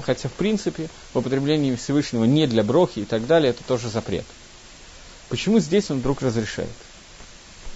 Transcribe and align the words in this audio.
хотя 0.00 0.30
в 0.30 0.32
принципе 0.32 0.88
в 1.12 1.18
употреблении 1.18 1.74
Всевышнего 1.74 2.24
не 2.24 2.46
для 2.46 2.62
брохи 2.62 3.00
и 3.00 3.04
так 3.04 3.26
далее, 3.26 3.50
это 3.50 3.62
тоже 3.62 3.90
запрет. 3.90 4.24
Почему 5.28 5.58
здесь 5.58 5.90
он 5.90 5.98
вдруг 5.98 6.22
разрешает? 6.22 6.70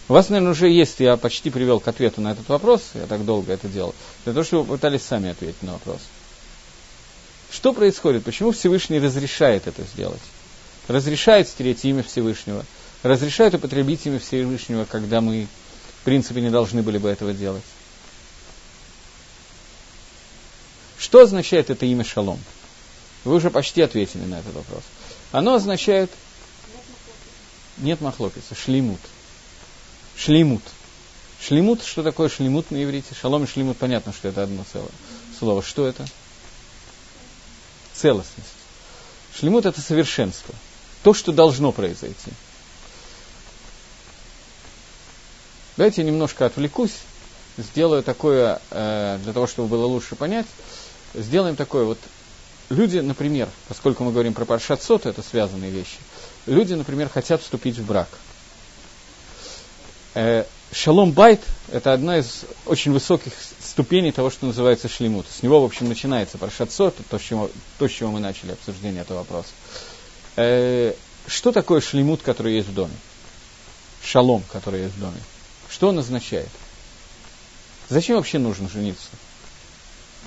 У 0.08 0.14
вас, 0.14 0.30
наверное, 0.30 0.52
уже 0.52 0.70
есть, 0.70 1.00
я 1.00 1.18
почти 1.18 1.50
привел 1.50 1.78
к 1.78 1.88
ответу 1.88 2.22
на 2.22 2.32
этот 2.32 2.48
вопрос, 2.48 2.82
я 2.94 3.06
так 3.06 3.26
долго 3.26 3.52
это 3.52 3.68
делал, 3.68 3.94
для 4.24 4.32
того, 4.32 4.44
чтобы 4.44 4.62
вы 4.62 4.76
пытались 4.76 5.02
сами 5.02 5.28
ответить 5.28 5.62
на 5.62 5.74
вопрос. 5.74 6.00
Что 7.50 7.74
происходит? 7.74 8.24
Почему 8.24 8.52
Всевышний 8.52 8.98
разрешает 8.98 9.66
это 9.66 9.82
сделать? 9.82 10.22
Разрешает 10.88 11.48
стереть 11.48 11.84
имя 11.84 12.02
Всевышнего, 12.02 12.64
разрешает 13.02 13.54
употребить 13.54 14.06
имя 14.06 14.20
Всевышнего, 14.20 14.86
когда 14.86 15.20
мы, 15.20 15.48
в 16.00 16.04
принципе, 16.04 16.40
не 16.40 16.50
должны 16.50 16.82
были 16.82 16.96
бы 16.96 17.10
этого 17.10 17.34
делать. 17.34 17.64
Что 20.98 21.20
означает 21.20 21.70
это 21.70 21.86
имя 21.86 22.04
Шалом? 22.04 22.40
Вы 23.24 23.34
уже 23.34 23.50
почти 23.50 23.82
ответили 23.82 24.24
на 24.24 24.38
этот 24.38 24.54
вопрос. 24.54 24.82
Оно 25.32 25.54
означает 25.54 26.10
нет 27.78 28.00
махлокиса, 28.00 28.54
шлимут. 28.54 29.00
Шлимут. 30.16 30.62
Шлимут, 31.40 31.84
что 31.84 32.02
такое 32.02 32.28
шлимут 32.28 32.70
на 32.70 32.82
иврите? 32.82 33.14
Шалом 33.14 33.44
и 33.44 33.46
шлимут, 33.46 33.76
понятно, 33.76 34.12
что 34.12 34.28
это 34.28 34.44
одно 34.44 34.64
целое 34.72 34.88
слово. 35.38 35.62
Что 35.62 35.86
это? 35.86 36.06
Целостность. 37.94 38.48
Шлимут 39.38 39.66
это 39.66 39.80
совершенство. 39.80 40.54
То, 41.02 41.12
что 41.12 41.32
должно 41.32 41.72
произойти. 41.72 42.30
Давайте 45.76 46.00
я 46.00 46.06
немножко 46.06 46.46
отвлекусь, 46.46 46.94
сделаю 47.58 48.02
такое, 48.02 48.62
э, 48.70 49.18
для 49.22 49.32
того, 49.34 49.46
чтобы 49.46 49.68
было 49.68 49.84
лучше 49.84 50.16
понять, 50.16 50.46
сделаем 51.14 51.56
такое 51.56 51.84
вот. 51.84 51.98
Люди, 52.68 52.98
например, 52.98 53.48
поскольку 53.68 54.02
мы 54.02 54.10
говорим 54.10 54.34
про 54.34 54.44
паршатсот, 54.44 55.06
это 55.06 55.22
связанные 55.22 55.70
вещи, 55.70 55.98
люди, 56.46 56.74
например, 56.74 57.08
хотят 57.08 57.40
вступить 57.40 57.78
в 57.78 57.86
брак. 57.86 58.08
Э, 60.14 60.44
шалом 60.72 61.12
байт– 61.12 61.40
это 61.70 61.92
одна 61.92 62.18
из 62.18 62.44
очень 62.64 62.90
высоких 62.92 63.32
ступеней 63.62 64.10
того, 64.10 64.30
что 64.30 64.46
называется 64.46 64.88
шлемут. 64.88 65.26
С 65.30 65.42
него, 65.42 65.60
в 65.60 65.64
общем, 65.64 65.88
начинается 65.88 66.38
паршатсот, 66.38 66.96
то, 67.08 67.18
с 67.18 67.22
чего, 67.22 67.50
то, 67.78 67.86
с 67.86 67.92
чего 67.92 68.10
мы 68.10 68.18
начали 68.18 68.52
обсуждение 68.52 69.02
этого 69.02 69.18
вопроса. 69.18 69.50
Э, 70.36 70.94
что 71.26 71.52
такое 71.52 71.80
шлемут, 71.80 72.22
который 72.22 72.54
есть 72.54 72.68
в 72.68 72.74
доме? 72.74 72.94
Шалом, 74.02 74.42
который 74.52 74.82
есть 74.82 74.94
в 74.94 75.00
доме. 75.00 75.20
Что 75.68 75.88
он 75.88 75.98
означает? 75.98 76.48
Зачем 77.88 78.16
вообще 78.16 78.38
нужно 78.38 78.68
жениться? 78.68 79.08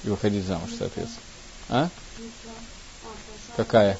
И 0.03 0.09
выходить 0.09 0.45
замуж, 0.45 0.69
соответственно. 0.78 1.23
А? 1.69 1.89
Какая? 3.55 3.97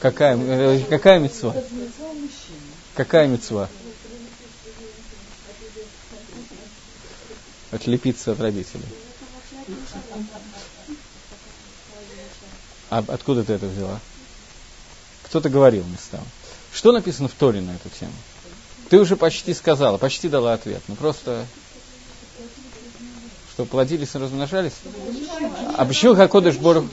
Какая, 0.00 0.84
какая 0.84 1.18
мецва? 1.18 1.54
Какая 2.94 3.26
мецва? 3.26 3.68
Отлепиться 7.70 8.32
от 8.32 8.40
родителей. 8.40 8.84
А 12.90 13.02
откуда 13.08 13.42
ты 13.42 13.54
это 13.54 13.66
взяла? 13.66 13.98
Кто-то 15.24 15.48
говорил 15.48 15.84
местам. 15.84 16.24
Что 16.72 16.92
написано 16.92 17.28
в 17.28 17.32
Торе 17.32 17.60
на 17.60 17.72
эту 17.72 17.88
тему? 17.88 18.12
Ты 18.90 19.00
уже 19.00 19.16
почти 19.16 19.54
сказала, 19.54 19.98
почти 19.98 20.28
дала 20.28 20.52
ответ. 20.52 20.82
Ну 20.86 20.94
просто 20.94 21.46
что 23.54 23.64
плодились 23.66 24.14
и 24.14 24.18
размножались? 24.18 24.72
А 25.76 25.84
почему 25.84 26.16
Хакодыш 26.16 26.56
Борух... 26.56 26.84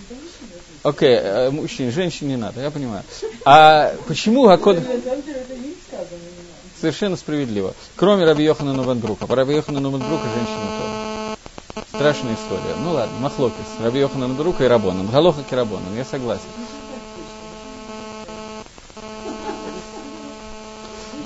Окей, 0.84 1.10
okay, 1.10 1.48
э, 1.48 1.50
мужчин, 1.50 1.92
женщин 1.92 2.28
не 2.28 2.38
надо, 2.38 2.62
я 2.62 2.70
понимаю. 2.70 3.04
А 3.46 3.96
почему 4.08 4.48
Хакодыш... 4.48 4.84
Совершенно 6.80 7.18
справедливо. 7.18 7.74
Кроме 7.96 8.26
Раби 8.26 8.44
Йохана 8.44 8.74
Нуванбрука. 8.74 9.26
По 9.26 9.36
Раби 9.36 9.56
Йохана 9.56 9.80
Нуванбрука 9.80 10.24
женщина 10.36 11.38
тоже. 11.76 11.86
Страшная 11.96 12.34
история. 12.36 12.76
Ну 12.80 12.94
ладно, 12.94 13.18
Махлокис. 13.20 13.58
Раби 13.80 14.00
Йохана 14.00 14.28
Нуванбрука 14.28 14.64
и 14.64 14.68
Рабоном. 14.68 15.08
Галоха 15.10 15.44
Кирабоном, 15.44 15.96
я 15.96 16.06
согласен. 16.06 16.46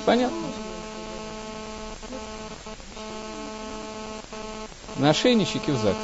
Понятно. 0.06 0.55
На 4.98 5.10
ошейничек 5.10 5.68
в 5.68 5.82
ЗАГС. 5.82 5.98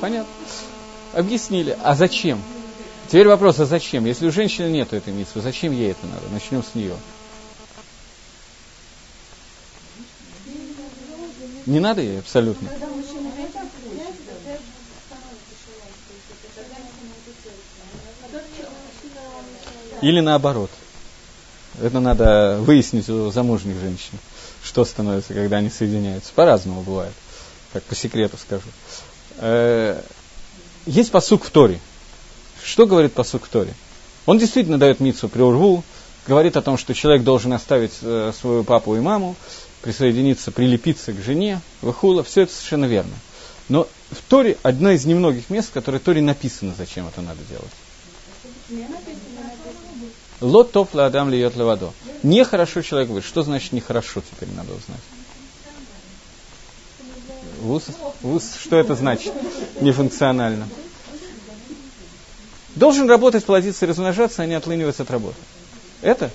Понятно. 0.00 0.32
Объяснили. 1.12 1.76
А 1.82 1.94
зачем? 1.94 2.42
Теперь 3.06 3.28
вопрос, 3.28 3.60
а 3.60 3.66
зачем? 3.66 4.04
Если 4.04 4.26
у 4.26 4.32
женщины 4.32 4.66
нет 4.66 4.92
этой 4.92 5.12
митцвы, 5.12 5.40
зачем 5.40 5.72
ей 5.72 5.90
это 5.90 6.06
надо? 6.06 6.28
Начнем 6.30 6.62
с 6.62 6.74
нее. 6.74 6.96
Не 11.66 11.80
надо 11.80 12.02
ей 12.02 12.18
абсолютно. 12.18 12.68
Или 20.02 20.20
наоборот. 20.20 20.70
Это 21.80 21.98
надо 21.98 22.58
выяснить 22.60 23.08
у 23.08 23.30
замужних 23.30 23.78
женщин, 23.80 24.18
что 24.62 24.84
становится, 24.84 25.34
когда 25.34 25.56
они 25.56 25.70
соединяются. 25.70 26.32
По-разному 26.34 26.82
бывает 26.82 27.14
так 27.74 27.82
по 27.82 27.94
секрету 27.96 28.38
скажу. 28.38 28.68
Э, 29.38 30.00
есть 30.86 31.10
посук 31.10 31.44
в 31.44 31.50
Торе. 31.50 31.80
Что 32.62 32.86
говорит 32.86 33.12
посук 33.12 33.44
в 33.44 33.48
Торе? 33.48 33.74
Он 34.26 34.38
действительно 34.38 34.78
дает 34.78 35.00
мицу 35.00 35.28
при 35.28 35.42
урву, 35.42 35.84
говорит 36.26 36.56
о 36.56 36.62
том, 36.62 36.78
что 36.78 36.94
человек 36.94 37.24
должен 37.24 37.52
оставить 37.52 37.92
э, 38.00 38.32
свою 38.40 38.62
папу 38.62 38.94
и 38.94 39.00
маму, 39.00 39.34
присоединиться, 39.82 40.52
прилепиться 40.52 41.12
к 41.12 41.20
жене, 41.20 41.60
выхула, 41.82 42.22
все 42.22 42.42
это 42.42 42.52
совершенно 42.52 42.84
верно. 42.86 43.12
Но 43.68 43.88
в 44.12 44.22
Торе 44.28 44.56
одно 44.62 44.92
из 44.92 45.04
немногих 45.04 45.50
мест, 45.50 45.70
в 45.70 45.72
которое 45.72 45.98
Торе 45.98 46.22
написано, 46.22 46.74
зачем 46.78 47.08
это 47.08 47.22
надо 47.22 47.40
делать. 47.50 48.86
Лот 50.40 50.70
топ 50.70 50.94
ла 50.94 51.06
адам 51.06 51.28
льет 51.28 51.56
левадо. 51.56 51.92
Нехорошо 52.22 52.82
человек 52.82 53.08
говорит. 53.08 53.26
Что 53.26 53.42
значит 53.42 53.72
нехорошо, 53.72 54.22
теперь 54.30 54.54
надо 54.54 54.72
узнать. 54.72 55.00
ВУЗ, 57.64 57.84
ВУЗ, 58.20 58.56
что 58.62 58.76
это 58.76 58.94
значит? 58.94 59.32
Нефункционально. 59.80 60.68
Должен 62.74 63.08
работать, 63.08 63.44
плодиться, 63.44 63.86
размножаться, 63.86 64.42
а 64.42 64.46
не 64.46 64.54
отлыниваться 64.54 65.04
от 65.04 65.10
работы. 65.10 65.36
Это? 66.02 66.30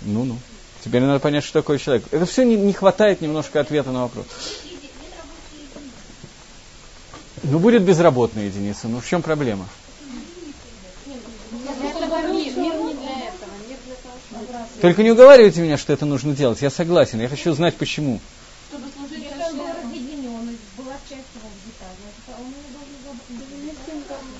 Ну-ну. 0.00 0.38
Теперь 0.82 1.02
надо 1.02 1.18
понять, 1.20 1.44
что 1.44 1.60
такое 1.60 1.78
человек. 1.78 2.04
Это 2.10 2.24
все 2.24 2.44
не, 2.44 2.56
не 2.56 2.72
хватает 2.72 3.20
немножко 3.20 3.60
ответа 3.60 3.90
на 3.90 4.02
вопрос. 4.02 4.26
Ну, 7.42 7.58
будет 7.58 7.82
безработная 7.82 8.46
единица. 8.46 8.88
Ну, 8.88 9.00
в 9.00 9.06
чем 9.06 9.20
проблема? 9.20 9.68
Только 14.80 15.02
не 15.02 15.10
уговаривайте 15.10 15.60
меня, 15.60 15.76
что 15.76 15.92
это 15.92 16.06
нужно 16.06 16.34
делать. 16.34 16.62
Я 16.62 16.70
согласен. 16.70 17.20
Я 17.20 17.28
хочу 17.28 17.52
знать, 17.52 17.74
почему. 17.76 18.20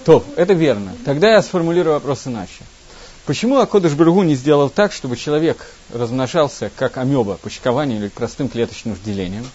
То, 0.05 0.25
это 0.37 0.55
верно. 0.55 0.93
Тогда 1.05 1.33
я 1.33 1.43
сформулирую 1.43 1.95
вопрос 1.95 2.27
иначе. 2.27 2.65
Почему 3.27 3.59
Акодыш 3.59 3.93
Бергу 3.93 4.23
не 4.23 4.35
сделал 4.37 4.71
так, 4.71 4.91
чтобы 4.93 5.19
человек 5.19 5.67
размножался 5.93 6.71
как 6.75 6.97
амеба, 6.97 7.35
почкование 7.35 7.99
или 7.99 8.09
простым 8.09 8.49
клеточным 8.49 8.97
делением, 9.05 9.47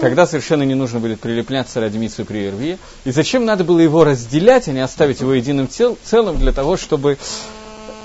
когда 0.00 0.24
совершенно 0.24 0.62
не 0.62 0.76
нужно 0.76 1.00
будет 1.00 1.18
прилепляться 1.18 1.80
ради 1.80 1.98
митсвы 1.98 2.24
при 2.24 2.48
РВИ, 2.48 2.78
и 3.04 3.10
зачем 3.10 3.44
надо 3.44 3.64
было 3.64 3.80
его 3.80 4.04
разделять, 4.04 4.68
а 4.68 4.72
не 4.72 4.78
оставить 4.78 5.20
его 5.20 5.34
единым 5.34 5.68
цел, 5.68 5.98
целым 6.04 6.38
для 6.38 6.52
того, 6.52 6.76
чтобы 6.76 7.18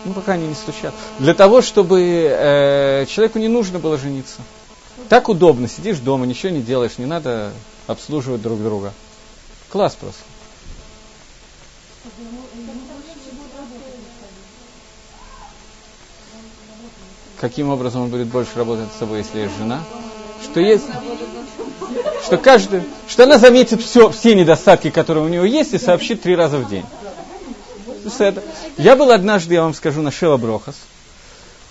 ну, 0.06 0.14
пока 0.14 0.34
они 0.34 0.48
не 0.48 0.56
стучат, 0.56 0.94
для 1.20 1.34
того, 1.34 1.62
чтобы 1.62 2.02
э, 2.02 3.06
человеку 3.08 3.40
не 3.40 3.48
нужно 3.48 3.80
было 3.80 3.98
жениться. 3.98 4.42
Так 5.10 5.30
удобно, 5.30 5.68
сидишь 5.68 6.00
дома, 6.00 6.26
ничего 6.26 6.52
не 6.52 6.62
делаешь, 6.62 6.98
не 6.98 7.06
надо 7.06 7.52
обслуживать 7.88 8.42
друг 8.42 8.62
друга. 8.62 8.94
Класс 9.70 9.96
просто. 10.00 10.22
Каким 17.40 17.70
образом 17.70 18.04
он 18.04 18.10
будет 18.10 18.28
больше 18.28 18.52
работать 18.56 18.88
с 18.96 19.00
собой, 19.00 19.20
если 19.20 19.40
есть 19.40 19.58
жена? 19.58 19.84
Что 20.44 20.60
есть, 20.62 20.86
что 22.26 22.38
каждый, 22.38 22.84
что 23.08 23.24
она 23.24 23.38
заметит 23.38 23.82
все, 23.82 24.10
все 24.10 24.36
недостатки, 24.36 24.90
которые 24.90 25.26
у 25.26 25.28
него 25.28 25.44
есть, 25.44 25.74
и 25.74 25.78
сообщит 25.78 26.22
три 26.22 26.36
раза 26.36 26.58
в 26.58 26.70
день. 26.70 26.86
Я 28.78 28.96
был 28.96 29.12
однажды, 29.12 29.54
я 29.56 29.64
вам 29.64 29.74
скажу, 29.74 30.02
на 30.02 30.12
Шева 30.12 30.38
Брохас. 30.38 30.76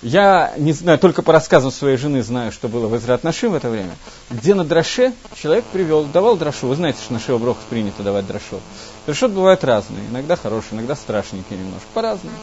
Я 0.03 0.53
не 0.57 0.73
знаю, 0.73 0.99
только 0.99 1.23
по 1.23 1.33
рассказам 1.33 1.71
своей 1.71 1.97
жены 1.97 2.25
знаю, 2.25 2.51
что 2.51 2.67
было 2.67 2.89
в 2.89 2.97
Израт 2.97 3.23
Нашим 3.23 3.53
в 3.53 3.55
это 3.55 3.71
время, 3.71 3.95
где 4.31 4.53
на 4.55 4.65
драше 4.65 5.13
человек 5.41 5.65
привел, 5.67 6.05
давал 6.05 6.37
дрошу. 6.37 6.67
Вы 6.67 6.75
знаете, 6.75 6.99
что 7.01 7.13
на 7.13 7.21
Шева 7.21 7.57
принято 7.71 8.03
давать 8.03 8.27
дрошу. 8.27 8.61
Дрошот 9.07 9.31
бывают 9.31 9.63
разные, 9.63 10.05
иногда 10.11 10.35
хорошие, 10.35 10.73
иногда 10.73 10.97
страшненькие 10.97 11.57
немножко, 11.57 11.87
по-разному. 11.95 12.37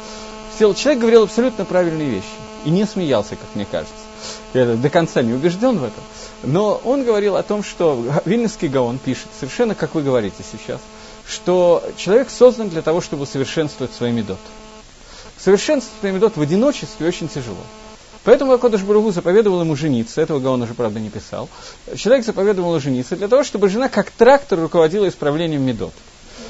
Человек 0.58 1.00
говорил 1.00 1.24
абсолютно 1.24 1.66
правильные 1.66 2.10
вещи 2.10 2.28
и 2.64 2.70
не 2.70 2.86
смеялся, 2.86 3.36
как 3.36 3.48
мне 3.56 3.66
кажется. 3.70 3.94
Я 4.54 4.76
до 4.76 4.90
конца 4.90 5.22
не 5.22 5.34
убежден 5.34 5.80
в 5.80 5.84
этом. 5.84 6.04
Но 6.44 6.80
он 6.84 7.04
говорил 7.04 7.36
о 7.36 7.44
том, 7.44 7.64
что 7.64 8.04
Вильнюсский 8.26 8.70
Гаон 8.70 9.00
пишет, 9.00 9.28
совершенно 9.38 9.76
как 9.76 9.96
вы 9.96 10.02
говорите 10.02 10.44
сейчас, 10.50 10.80
что 11.30 11.84
человек 11.96 12.30
создан 12.30 12.70
для 12.70 12.82
того, 12.82 13.02
чтобы 13.02 13.28
совершенствовать 13.28 13.94
свои 13.94 14.12
медот. 14.12 14.40
Совершенствовать 15.38 16.00
свои 16.00 16.12
медот 16.12 16.36
в 16.36 16.42
одиночестве 16.42 17.08
очень 17.08 17.30
тяжело. 17.30 17.64
Поэтому 18.24 18.52
Акодыш 18.52 18.82
Баругу 18.82 19.12
заповедовал 19.12 19.62
ему 19.62 19.76
жениться, 19.76 20.22
этого 20.22 20.40
Гаон 20.40 20.62
уже, 20.64 20.74
правда, 20.74 21.00
не 21.00 21.10
писал. 21.10 21.48
Человек 21.96 22.26
заповедовал 22.26 22.80
жениться 22.80 23.16
для 23.16 23.28
того, 23.28 23.44
чтобы 23.44 23.70
жена 23.70 23.88
как 23.88 24.12
трактор 24.12 24.60
руководила 24.60 25.08
исправлением 25.08 25.62
медот. 25.62 25.94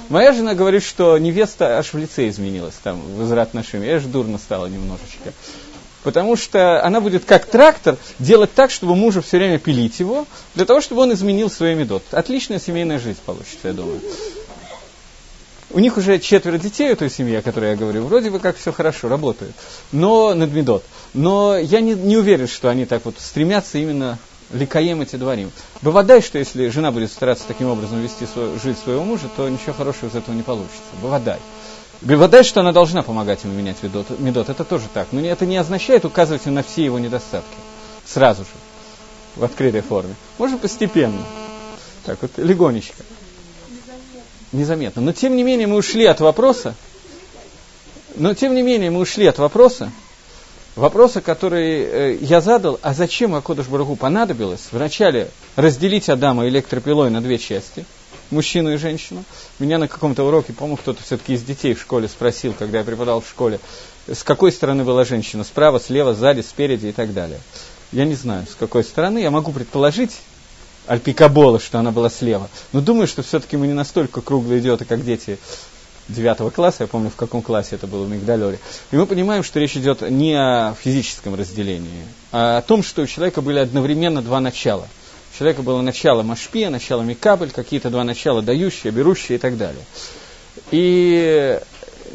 Моя 0.08 0.34
жена 0.34 0.56
говорит, 0.56 0.84
что 0.84 1.18
невеста 1.20 1.78
аж 1.78 1.94
в 1.94 1.98
лице 1.98 2.30
изменилась 2.30 2.74
там, 2.82 3.00
в 3.00 3.24
Израт 3.24 3.54
нашим. 3.54 3.84
Я 3.84 3.98
аж 3.98 4.04
дурно 4.04 4.40
стала 4.40 4.66
немножечко. 4.66 5.34
Потому 6.04 6.36
что 6.36 6.84
она 6.84 7.02
будет 7.02 7.26
как 7.26 7.46
трактор 7.46 7.98
делать 8.18 8.54
так, 8.54 8.72
чтобы 8.72 8.96
мужа 8.96 9.22
все 9.22 9.38
время 9.38 9.60
пилить 9.60 10.00
его, 10.00 10.26
для 10.56 10.66
того, 10.66 10.82
чтобы 10.82 11.02
он 11.02 11.14
изменил 11.14 11.52
свой 11.52 11.76
медот. 11.76 12.04
Отличная 12.12 12.60
семейная 12.60 13.00
жизнь 13.00 13.20
получится, 13.26 13.68
я 13.68 13.74
думаю. 13.74 14.02
У 15.72 15.80
них 15.80 15.98
уже 15.98 16.18
четверо 16.18 16.58
детей, 16.58 16.92
у 16.92 16.96
той 16.96 17.12
семьи, 17.12 17.36
о 17.36 17.42
которой 17.44 17.72
я 17.72 17.76
говорю, 17.76 18.04
вроде 18.04 18.32
бы 18.32 18.40
как 18.40 18.58
все 18.58 18.72
хорошо, 18.72 19.08
работают. 19.08 19.56
Но 19.92 20.34
над 20.34 20.52
медот. 20.52 20.84
Но 21.14 21.58
я 21.58 21.80
не, 21.80 21.94
не 21.94 22.18
уверен, 22.18 22.48
что 22.48 22.70
они 22.70 22.86
так 22.86 23.06
вот 23.06 23.16
стремятся 23.20 23.78
именно 23.78 24.18
ликаем 24.52 25.02
эти 25.02 25.16
дворим. 25.16 25.52
Бывадай, 25.84 26.22
что 26.22 26.40
если 26.40 26.70
жена 26.70 26.92
будет 26.92 27.12
стараться 27.12 27.44
таким 27.48 27.68
образом 27.68 28.02
вести 28.02 28.26
свою, 28.26 28.60
жизнь 28.60 28.80
своего 28.84 29.04
мужа, 29.04 29.30
то 29.36 29.48
ничего 29.48 29.74
хорошего 29.74 30.10
из 30.10 30.16
этого 30.16 30.34
не 30.34 30.42
получится. 30.42 30.80
Бывадай. 31.04 31.38
Бывадай, 32.02 32.44
что 32.44 32.62
она 32.62 32.72
должна 32.72 33.04
помогать 33.04 33.44
ему 33.44 33.54
менять 33.54 33.84
медот, 33.84 34.08
медот. 34.20 34.50
Это 34.50 34.64
тоже 34.64 34.86
так. 34.92 35.10
Но 35.12 35.22
это 35.22 35.46
не 35.46 35.58
означает 35.58 36.04
указывать 36.04 36.48
на 36.48 36.64
все 36.64 36.84
его 36.84 36.98
недостатки. 36.98 37.58
Сразу 38.06 38.44
же. 38.44 38.50
В 39.36 39.44
открытой 39.44 39.82
форме. 39.82 40.16
Можно 40.40 40.58
постепенно. 40.58 41.22
Так 42.06 42.18
вот, 42.22 42.32
легонечко 42.38 43.04
незаметно. 44.52 45.02
Но 45.02 45.14
тем 45.14 45.36
не 45.36 45.44
менее 45.44 45.68
мы 45.68 45.78
ушли 45.78 46.06
от 46.06 46.20
вопроса, 46.20 46.76
но 48.16 48.34
тем 48.34 48.56
не 48.56 48.62
менее 48.62 48.92
мы 48.92 49.00
ушли 49.00 49.26
от 49.28 49.38
вопроса, 49.38 49.92
вопроса, 50.76 51.22
который 51.22 51.82
э, 51.82 52.18
я 52.22 52.42
задал, 52.42 52.80
а 52.82 52.94
зачем 52.94 53.36
Акодыш 53.36 53.68
Барагу 53.68 53.96
понадобилось 53.96 54.68
вначале 54.72 55.30
разделить 55.56 56.10
Адама 56.10 56.48
электропилой 56.48 57.10
на 57.10 57.22
две 57.22 57.38
части, 57.38 57.86
мужчину 58.32 58.74
и 58.74 58.78
женщину. 58.78 59.24
Меня 59.60 59.78
на 59.78 59.88
каком-то 59.88 60.24
уроке, 60.24 60.54
по-моему, 60.54 60.78
кто-то 60.78 61.04
все-таки 61.04 61.34
из 61.34 61.44
детей 61.44 61.74
в 61.74 61.82
школе 61.82 62.08
спросил, 62.08 62.54
когда 62.58 62.80
я 62.80 62.84
преподавал 62.84 63.22
в 63.22 63.30
школе, 63.30 63.60
с 64.08 64.24
какой 64.24 64.52
стороны 64.52 64.84
была 64.84 65.06
женщина, 65.06 65.44
справа, 65.44 65.80
слева, 65.80 66.14
сзади, 66.14 66.42
спереди 66.42 66.88
и 66.88 66.92
так 66.92 67.14
далее. 67.14 67.40
Я 67.92 68.06
не 68.06 68.16
знаю, 68.16 68.46
с 68.50 68.56
какой 68.56 68.84
стороны, 68.84 69.20
я 69.20 69.32
могу 69.32 69.52
предположить, 69.52 70.18
Альпикабола, 70.90 71.60
что 71.60 71.78
она 71.78 71.92
была 71.92 72.10
слева. 72.10 72.50
Но 72.74 72.82
думаю, 72.82 73.06
что 73.06 73.22
все-таки 73.22 73.56
мы 73.58 73.68
не 73.68 73.74
настолько 73.74 74.22
круглые 74.22 74.60
идиоты, 74.60 74.86
как 74.86 75.06
дети 75.06 75.38
девятого 76.08 76.50
класса, 76.50 76.78
я 76.82 76.88
помню, 76.88 77.12
в 77.12 77.16
каком 77.16 77.44
классе 77.44 77.76
это 77.76 77.86
было 77.86 78.06
в 78.06 78.10
Мигдалере. 78.10 78.58
И 78.90 78.96
мы 78.96 79.06
понимаем, 79.06 79.44
что 79.44 79.60
речь 79.60 79.78
идет 79.78 80.02
не 80.02 80.34
о 80.34 80.74
физическом 80.74 81.36
разделении, 81.36 82.04
а 82.32 82.58
о 82.58 82.62
том, 82.64 82.82
что 82.82 83.04
у 83.04 83.06
человека 83.06 83.42
были 83.42 83.60
одновременно 83.60 84.24
два 84.24 84.40
начала. 84.40 84.88
У 85.32 85.38
человека 85.38 85.62
было 85.62 85.80
начало 85.82 86.24
Машпия, 86.24 86.72
начало 86.72 87.04
Микабль, 87.04 87.52
какие-то 87.52 87.92
два 87.92 88.04
начала 88.04 88.42
дающие, 88.42 88.92
берущие 88.92 89.36
и 89.36 89.40
так 89.40 89.58
далее. 89.58 89.84
И 90.72 91.60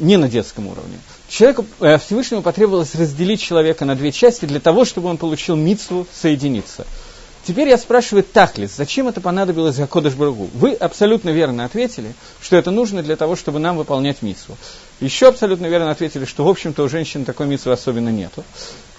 не 0.01 0.17
на 0.17 0.29
детском 0.29 0.67
уровне. 0.67 0.99
Человеку, 1.29 1.65
э, 1.79 1.99
Всевышнему 1.99 2.43
потребовалось 2.43 2.97
разделить 2.97 3.41
человека 3.41 3.85
на 3.85 3.95
две 3.95 4.11
части 4.11 4.47
для 4.47 4.59
того, 4.59 4.85
чтобы 4.85 5.11
он 5.11 5.17
получил 5.17 5.55
мицву 5.55 6.09
соединиться– 6.13 6.85
Теперь 7.47 7.69
я 7.69 7.77
спрашиваю 7.77 8.25
Тахлис, 8.25 8.75
зачем 8.75 9.07
это 9.07 9.21
понадобилось 9.21 9.77
Гакодыш 9.77 10.15
Барагу? 10.15 10.49
Вы 10.55 10.73
абсолютно 10.73 11.29
верно 11.29 11.67
ответили, 11.67 12.15
что 12.41 12.57
это 12.57 12.71
нужно 12.71 13.03
для 13.03 13.17
того, 13.17 13.37
чтобы 13.37 13.59
нам 13.59 13.77
выполнять 13.77 14.23
митсву. 14.23 14.57
Еще 15.01 15.29
абсолютно 15.29 15.67
верно 15.67 15.91
ответили, 15.91 16.25
что, 16.25 16.45
в 16.45 16.49
общем-то, 16.49 16.83
у 16.83 16.89
женщин 16.89 17.27
такой 17.27 17.47
митсвы 17.47 17.73
особенно 17.73 18.09
нету. 18.09 18.45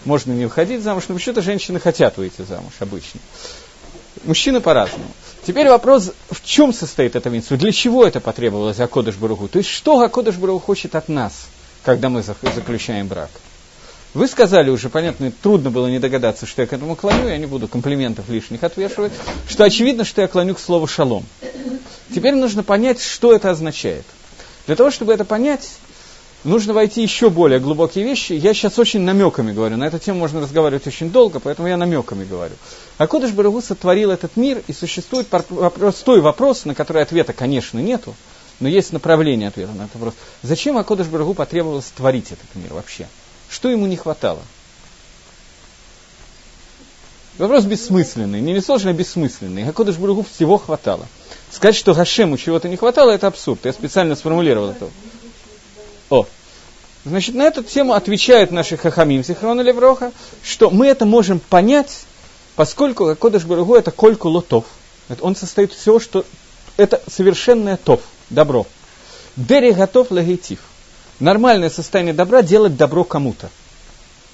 Можно 0.04 0.34
не 0.34 0.46
выходить 0.46 0.84
замуж, 0.84 1.06
но 1.08 1.16
вообще-то 1.16 1.42
женщины 1.42 1.80
хотят 1.80 2.18
выйти 2.18 2.44
замуж 2.44 2.74
обычно. 2.80 3.20
Мужчины 4.26 4.62
по-разному. 4.62 5.10
Теперь 5.46 5.68
вопрос, 5.68 6.12
в 6.30 6.46
чем 6.46 6.72
состоит 6.72 7.16
эта 7.16 7.32
митсва? 7.32 7.58
Для 7.58 7.72
чего 7.72 8.06
это 8.06 8.20
потребовалось 8.20 8.78
Гакодыш 8.78 9.16
Барагу? 9.16 9.48
То 9.48 9.58
есть, 9.58 9.70
что 9.70 9.98
Гакодыш 9.98 10.36
Барагу 10.36 10.60
хочет 10.60 10.94
от 10.94 11.10
нас, 11.10 11.48
когда 11.84 12.10
мы 12.10 12.22
заключаем 12.22 13.08
брак? 13.08 13.32
Вы 14.16 14.30
сказали 14.30 14.70
уже, 14.70 14.88
понятно, 14.88 15.30
трудно 15.30 15.72
было 15.72 15.88
не 15.88 16.00
догадаться, 16.00 16.46
что 16.46 16.62
я 16.62 16.68
к 16.68 16.72
этому 16.72 16.96
клоню, 16.96 17.28
я 17.28 17.38
не 17.38 17.48
буду 17.48 17.68
комплиментов 17.68 18.30
лишних 18.30 18.64
отвешивать, 18.64 19.12
что 19.50 19.66
очевидно, 19.66 20.06
что 20.06 20.22
я 20.22 20.30
клоню 20.30 20.56
к 20.56 20.60
слову 20.60 20.88
шалом. 20.88 21.26
Теперь 22.16 22.34
нужно 22.34 22.64
понять, 22.64 23.02
что 23.02 23.34
это 23.34 23.52
означает. 23.52 24.06
Для 24.68 24.78
того, 24.78 24.90
чтобы 24.90 25.12
это 25.12 25.26
понять, 25.26 25.70
нужно 26.46 26.72
войти 26.72 27.02
еще 27.02 27.30
более 27.30 27.60
глубокие 27.60 28.06
вещи. 28.06 28.32
Я 28.32 28.54
сейчас 28.54 28.80
очень 28.80 29.02
намеками 29.02 29.52
говорю, 29.52 29.76
на 29.76 29.84
эту 29.84 30.00
тему 30.00 30.20
можно 30.20 30.40
разговаривать 30.40 30.88
очень 30.88 31.12
долго, 31.12 31.42
поэтому 31.42 31.68
я 31.68 31.76
намеками 31.76 32.24
говорю. 32.24 32.56
А 32.98 33.08
Кодыш 33.08 33.32
Барагу 33.32 33.62
сотворил 33.62 34.12
этот 34.12 34.38
мир, 34.38 34.64
и 34.68 34.72
существует 34.72 35.28
простой 35.28 36.22
вопрос, 36.22 36.64
на 36.64 36.74
который 36.74 37.02
ответа, 37.02 37.34
конечно, 37.34 37.80
нету, 37.80 38.16
но 38.62 38.70
есть 38.70 38.94
направление 38.94 39.50
ответа 39.50 39.74
на 39.74 39.84
этот 39.84 39.96
вопрос. 39.96 40.14
Зачем 40.42 40.78
Акодыш 40.78 41.08
Барагу 41.08 41.34
потребовалось 41.34 41.92
творить 41.94 42.32
этот 42.32 42.56
мир 42.56 42.74
вообще? 42.74 43.08
Что 43.50 43.70
ему 43.70 43.86
не 43.86 43.96
хватало? 43.96 44.42
Вопрос 47.38 47.66
бессмысленный, 47.66 48.40
не 48.40 48.54
несложно, 48.54 48.92
а 48.92 48.94
бессмысленный. 48.94 49.68
Акодыш 49.68 49.96
Бургу 49.98 50.24
всего 50.24 50.58
хватало. 50.58 51.06
Сказать, 51.52 51.76
что 51.76 51.94
Гашему 51.94 52.38
чего-то 52.38 52.70
не 52.70 52.78
хватало, 52.78 53.12
это 53.12 53.28
абсурд. 53.28 53.66
Я 53.66 53.74
специально 53.74 54.16
сформулировал 54.16 54.70
это. 54.70 54.90
О, 56.10 56.26
Значит, 57.06 57.36
на 57.36 57.44
эту 57.44 57.62
тему 57.62 57.94
отвечают 57.94 58.50
наши 58.50 58.78
хахамим 58.78 59.24
Сихрона 59.24 59.62
Левроха, 59.62 60.12
что 60.44 60.72
мы 60.72 60.88
это 60.88 61.06
можем 61.06 61.40
понять, 61.40 62.06
поскольку 62.56 63.16
Кодыш 63.16 63.44
Баругу 63.44 63.76
это 63.76 63.92
кольку 63.92 64.30
лотов. 64.30 64.66
Он 65.22 65.36
состоит 65.36 65.72
из 65.72 65.78
всего, 65.78 66.00
что 66.00 66.26
это 66.78 67.02
совершенное 67.08 67.78
тов, 67.78 68.02
добро. 68.32 68.66
Дери 69.36 69.72
готов 69.72 70.10
лагейтив 70.10 70.60
нормальное 71.20 71.70
состояние 71.70 72.14
добра 72.14 72.42
делать 72.42 72.76
добро 72.76 73.04
кому-то. 73.04 73.50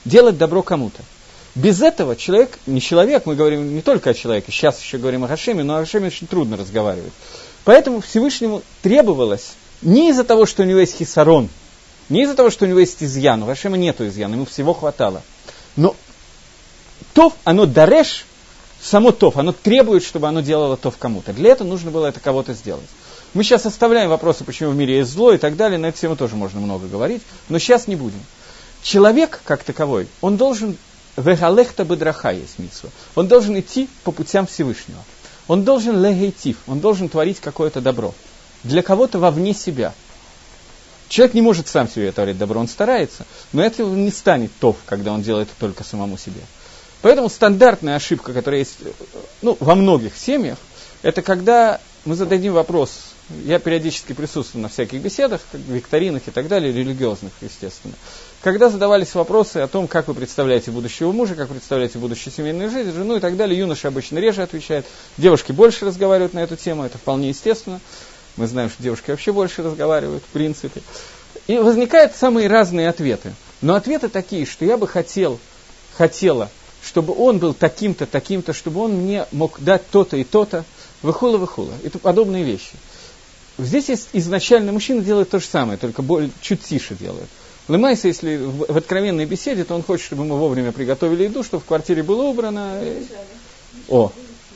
Делать 0.05 0.37
добро 0.37 0.63
кому-то. 0.63 1.01
Без 1.53 1.81
этого 1.81 2.15
человек, 2.15 2.57
не 2.65 2.79
человек, 2.79 3.25
мы 3.25 3.35
говорим 3.35 3.75
не 3.75 3.81
только 3.81 4.11
о 4.11 4.13
человеке, 4.13 4.51
сейчас 4.51 4.81
еще 4.81 4.97
говорим 4.97 5.25
о 5.25 5.27
Хашеме, 5.27 5.63
но 5.63 5.75
о 5.75 5.79
Хашеме 5.81 6.07
очень 6.07 6.27
трудно 6.27 6.55
разговаривать. 6.55 7.11
Поэтому 7.65 7.99
Всевышнему 8.01 8.61
требовалось 8.81 9.53
не 9.81 10.09
из-за 10.09 10.23
того, 10.23 10.45
что 10.45 10.63
у 10.63 10.65
него 10.65 10.79
есть 10.79 10.97
хисарон, 10.97 11.49
не 12.07 12.23
из-за 12.23 12.35
того, 12.35 12.49
что 12.49 12.65
у 12.65 12.67
него 12.67 12.79
есть 12.79 13.03
изъян, 13.03 13.43
у 13.43 13.45
Хашема 13.47 13.77
нету 13.77 14.07
изъяна, 14.07 14.35
ему 14.35 14.45
всего 14.45 14.73
хватало. 14.73 15.23
Но 15.75 15.95
тов, 17.13 17.33
оно 17.43 17.65
дареш, 17.65 18.25
само 18.81 19.11
тов, 19.11 19.37
оно 19.37 19.51
требует, 19.51 20.03
чтобы 20.03 20.27
оно 20.27 20.41
делало 20.41 20.77
тов 20.77 20.95
кому-то. 20.97 21.33
Для 21.33 21.51
этого 21.51 21.67
нужно 21.67 21.91
было 21.91 22.07
это 22.07 22.19
кого-то 22.21 22.53
сделать. 22.53 22.87
Мы 23.33 23.43
сейчас 23.43 23.65
оставляем 23.65 24.09
вопросы, 24.09 24.43
почему 24.43 24.71
в 24.71 24.75
мире 24.75 24.97
есть 24.97 25.11
зло 25.11 25.31
и 25.31 25.37
так 25.37 25.55
далее, 25.55 25.77
на 25.77 25.87
эту 25.87 25.99
тему 25.99 26.15
тоже 26.17 26.35
можно 26.35 26.59
много 26.59 26.87
говорить, 26.87 27.21
но 27.47 27.59
сейчас 27.59 27.87
не 27.87 27.95
будем. 27.95 28.19
Человек, 28.83 29.41
как 29.45 29.63
таковой, 29.63 30.07
он 30.19 30.35
должен, 30.35 30.75
вегалехта 31.15 31.85
бедраха 31.85 32.31
есть 32.31 32.59
митсва, 32.59 32.89
он 33.15 33.27
должен 33.27 33.57
идти 33.57 33.87
по 34.03 34.11
путям 34.11 34.47
Всевышнего. 34.47 35.01
Он 35.47 35.63
должен 35.63 36.01
легейтив, 36.01 36.57
он 36.67 36.79
должен 36.79 37.09
творить 37.09 37.39
какое-то 37.39 37.81
добро. 37.81 38.13
Для 38.63 38.81
кого-то 38.81 39.17
вовне 39.19 39.53
себя. 39.53 39.93
Человек 41.09 41.33
не 41.33 41.41
может 41.41 41.67
сам 41.67 41.89
себе 41.89 42.11
творить 42.11 42.37
добро, 42.37 42.59
он 42.59 42.67
старается, 42.67 43.25
но 43.51 43.61
это 43.61 43.83
не 43.83 44.11
станет 44.11 44.51
тов, 44.59 44.77
когда 44.85 45.11
он 45.11 45.21
делает 45.23 45.49
это 45.49 45.59
только 45.59 45.83
самому 45.83 46.17
себе. 46.17 46.41
Поэтому 47.01 47.29
стандартная 47.29 47.95
ошибка, 47.95 48.31
которая 48.31 48.59
есть 48.59 48.77
ну, 49.41 49.57
во 49.59 49.75
многих 49.75 50.15
семьях, 50.15 50.57
это 51.01 51.21
когда 51.21 51.81
мы 52.05 52.15
зададим 52.15 52.53
вопрос, 52.53 53.10
я 53.45 53.59
периодически 53.59 54.13
присутствую 54.13 54.63
на 54.63 54.69
всяких 54.69 55.01
беседах, 55.01 55.41
викторинах 55.53 56.27
и 56.27 56.31
так 56.31 56.47
далее, 56.47 56.71
религиозных, 56.73 57.31
естественно. 57.41 57.93
Когда 58.41 58.69
задавались 58.69 59.13
вопросы 59.13 59.57
о 59.57 59.67
том, 59.67 59.87
как 59.87 60.07
вы 60.07 60.13
представляете 60.13 60.71
будущего 60.71 61.11
мужа, 61.11 61.35
как 61.35 61.49
вы 61.49 61.55
представляете 61.55 61.99
будущую 61.99 62.33
семейную 62.33 62.69
жизнь, 62.69 62.91
жену 62.91 63.17
и 63.17 63.19
так 63.19 63.37
далее, 63.37 63.57
юноши 63.57 63.87
обычно 63.87 64.17
реже 64.17 64.41
отвечают, 64.41 64.85
девушки 65.17 65.51
больше 65.51 65.85
разговаривают 65.85 66.33
на 66.33 66.39
эту 66.39 66.55
тему, 66.55 66.83
это 66.83 66.97
вполне 66.97 67.29
естественно. 67.29 67.79
Мы 68.37 68.47
знаем, 68.47 68.69
что 68.69 68.81
девушки 68.81 69.11
вообще 69.11 69.31
больше 69.31 69.61
разговаривают, 69.61 70.23
в 70.23 70.33
принципе. 70.33 70.81
И 71.47 71.57
возникают 71.57 72.15
самые 72.15 72.47
разные 72.47 72.89
ответы. 72.89 73.33
Но 73.61 73.75
ответы 73.75 74.09
такие, 74.09 74.45
что 74.45 74.65
я 74.65 74.77
бы 74.77 74.87
хотел 74.87 75.39
хотела, 75.97 76.49
чтобы 76.83 77.13
он 77.15 77.37
был 77.37 77.53
таким-то, 77.53 78.05
таким-то, 78.05 78.53
чтобы 78.53 78.81
он 78.81 78.93
мне 78.93 79.25
мог 79.31 79.59
дать 79.59 79.87
то-то 79.89 80.17
и 80.17 80.23
то-то, 80.23 80.63
выхула, 81.01 81.37
выхула. 81.37 81.73
Это 81.83 81.99
подобные 81.99 82.43
вещи. 82.43 82.73
Здесь 83.57 83.89
есть 83.89 84.09
изначально 84.13 84.71
мужчина 84.71 85.01
делает 85.01 85.29
то 85.29 85.39
же 85.39 85.45
самое, 85.45 85.77
только 85.77 86.01
более, 86.01 86.31
чуть 86.41 86.61
тише 86.61 86.95
делает. 86.95 87.27
Лымайся, 87.67 88.07
если 88.07 88.37
в, 88.37 88.71
в 88.71 88.77
откровенной 88.77 89.25
беседе, 89.25 89.63
то 89.63 89.75
он 89.75 89.83
хочет, 89.83 90.05
чтобы 90.05 90.25
мы 90.25 90.37
вовремя 90.37 90.71
приготовили 90.71 91.23
еду, 91.23 91.43
чтобы 91.43 91.63
в 91.63 91.67
квартире 91.67 92.03
было 92.03 92.23
убрано. 92.23 92.81
О, 93.87 94.11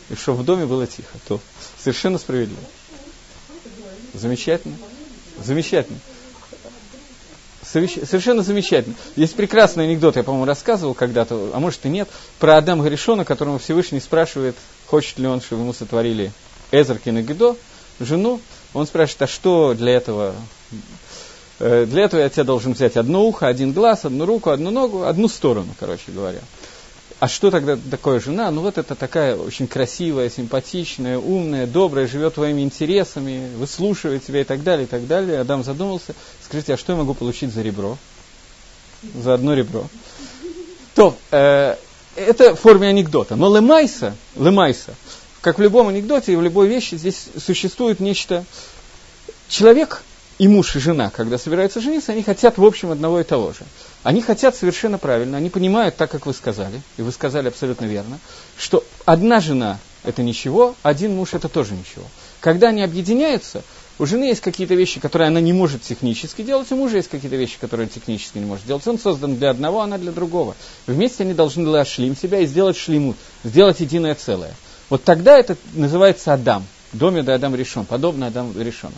и 0.09 0.15
чтобы 0.15 0.39
в 0.39 0.45
доме 0.45 0.65
было 0.65 0.87
тихо. 0.87 1.17
То 1.27 1.39
совершенно 1.81 2.17
справедливо. 2.17 2.61
Замечательно. 4.13 4.75
Замечательно. 5.43 5.99
Совершенно 7.63 8.41
замечательно. 8.41 8.95
Есть 9.15 9.35
прекрасный 9.35 9.85
анекдот, 9.85 10.15
я, 10.15 10.23
по-моему, 10.23 10.45
рассказывал 10.45 10.93
когда-то, 10.93 11.51
а 11.53 11.59
может 11.59 11.85
и 11.85 11.89
нет, 11.89 12.07
про 12.39 12.57
Адама 12.57 12.85
Гришона, 12.85 13.25
которому 13.25 13.59
Всевышний 13.59 13.99
спрашивает, 13.99 14.55
хочет 14.87 15.19
ли 15.19 15.27
он, 15.27 15.41
чтобы 15.41 15.63
ему 15.63 15.73
сотворили 15.73 16.31
Эзеркин 16.71 17.17
и 17.17 17.21
Гидо, 17.21 17.57
жену. 17.99 18.39
Он 18.75 18.85
спрашивает, 18.85 19.21
а 19.21 19.27
что 19.27 19.73
для 19.73 19.93
этого? 19.93 20.35
Э, 21.59 21.85
для 21.85 22.03
этого 22.03 22.19
я 22.19 22.29
тебе 22.29 22.43
должен 22.43 22.73
взять 22.73 22.97
одно 22.97 23.23
ухо, 23.23 23.47
один 23.47 23.71
глаз, 23.71 24.03
одну 24.03 24.25
руку, 24.25 24.49
одну 24.49 24.69
ногу, 24.69 25.03
одну 25.03 25.29
сторону, 25.29 25.73
короче 25.79 26.11
говоря. 26.11 26.41
А 27.21 27.29
что 27.29 27.51
тогда 27.51 27.79
такое 27.89 28.19
жена? 28.19 28.51
Ну 28.51 28.59
вот 28.59 28.77
это 28.77 28.93
такая 28.95 29.37
очень 29.37 29.67
красивая, 29.67 30.29
симпатичная, 30.29 31.17
умная, 31.17 31.67
добрая, 31.67 32.05
живет 32.05 32.33
твоими 32.33 32.63
интересами, 32.63 33.49
выслушивает 33.55 34.25
тебя 34.25 34.41
и 34.41 34.43
так 34.43 34.61
далее, 34.61 34.83
и 34.85 34.89
так 34.89 35.07
далее. 35.07 35.39
Адам 35.39 35.63
задумался, 35.63 36.13
скажите, 36.43 36.73
а 36.73 36.77
что 36.77 36.91
я 36.91 36.97
могу 36.99 37.13
получить 37.13 37.53
за 37.53 37.61
ребро? 37.61 37.97
За 39.23 39.35
одно 39.35 39.53
ребро. 39.53 39.87
То, 40.95 41.15
э, 41.31 41.77
это 42.17 42.55
в 42.55 42.59
форме 42.59 42.89
анекдота. 42.89 43.37
Но 43.37 43.55
лемайса, 43.55 44.17
лемайса, 44.35 44.95
как 45.45 45.59
в 45.59 45.61
любом 45.61 45.89
анекдоте 45.89 46.33
и 46.33 46.35
в 46.35 46.41
любой 46.41 46.67
вещи, 46.67 46.95
здесь 46.95 47.27
существует 47.37 47.99
нечто... 47.99 48.45
Человек 49.47 50.01
и 50.39 50.47
муж, 50.47 50.75
и 50.75 50.79
жена, 50.79 51.11
когда 51.11 51.37
собираются 51.37 51.79
жениться, 51.79 52.13
они 52.13 52.23
хотят, 52.23 52.57
в 52.57 52.65
общем, 52.65 52.89
одного 52.89 53.19
и 53.19 53.23
того 53.23 53.53
же. 53.53 53.59
Они 54.01 54.23
хотят 54.23 54.55
совершенно 54.55 54.97
правильно, 54.97 55.37
они 55.37 55.51
понимают, 55.51 55.97
так 55.97 56.09
как 56.09 56.25
вы 56.25 56.33
сказали, 56.33 56.81
и 56.97 57.03
вы 57.03 57.11
сказали 57.11 57.49
абсолютно 57.49 57.85
верно, 57.85 58.17
что 58.57 58.83
одна 59.05 59.39
жена– 59.39 59.77
это 60.03 60.23
ничего, 60.23 60.75
один 60.81 61.15
муж– 61.15 61.29
это 61.33 61.47
тоже 61.47 61.75
ничего. 61.75 62.05
Когда 62.39 62.69
они 62.69 62.81
объединяются, 62.81 63.61
у 63.99 64.07
жены 64.07 64.23
есть 64.23 64.41
какие-то 64.41 64.73
вещи, 64.73 64.99
которые 64.99 65.27
она 65.27 65.41
не 65.41 65.53
может 65.53 65.83
технически 65.83 66.41
делать, 66.41 66.71
у 66.71 66.75
мужа 66.75 66.97
есть 66.97 67.09
какие-то 67.09 67.35
вещи, 67.35 67.59
которые 67.61 67.85
он 67.85 67.91
технически 67.91 68.39
не 68.39 68.45
может 68.45 68.65
делать. 68.65 68.87
Он 68.87 68.97
создан 68.97 69.35
для 69.35 69.51
одного, 69.51 69.81
она 69.81 69.99
для 69.99 70.11
другого. 70.11 70.55
Вместе 70.87 71.21
они 71.21 71.35
должны 71.35 71.77
ошлим 71.77 72.17
себя 72.17 72.39
и 72.39 72.47
сделать 72.47 72.77
шлимут, 72.77 73.15
сделать 73.43 73.79
единое 73.79 74.15
целое. 74.15 74.55
Вот 74.89 75.03
тогда 75.03 75.37
это 75.37 75.57
называется 75.73 76.33
Адам, 76.33 76.65
доме 76.93 77.23
да 77.23 77.35
Адам 77.35 77.55
решен, 77.55 77.85
подобно 77.85 78.27
Адам 78.27 78.59
решен. 78.59 78.91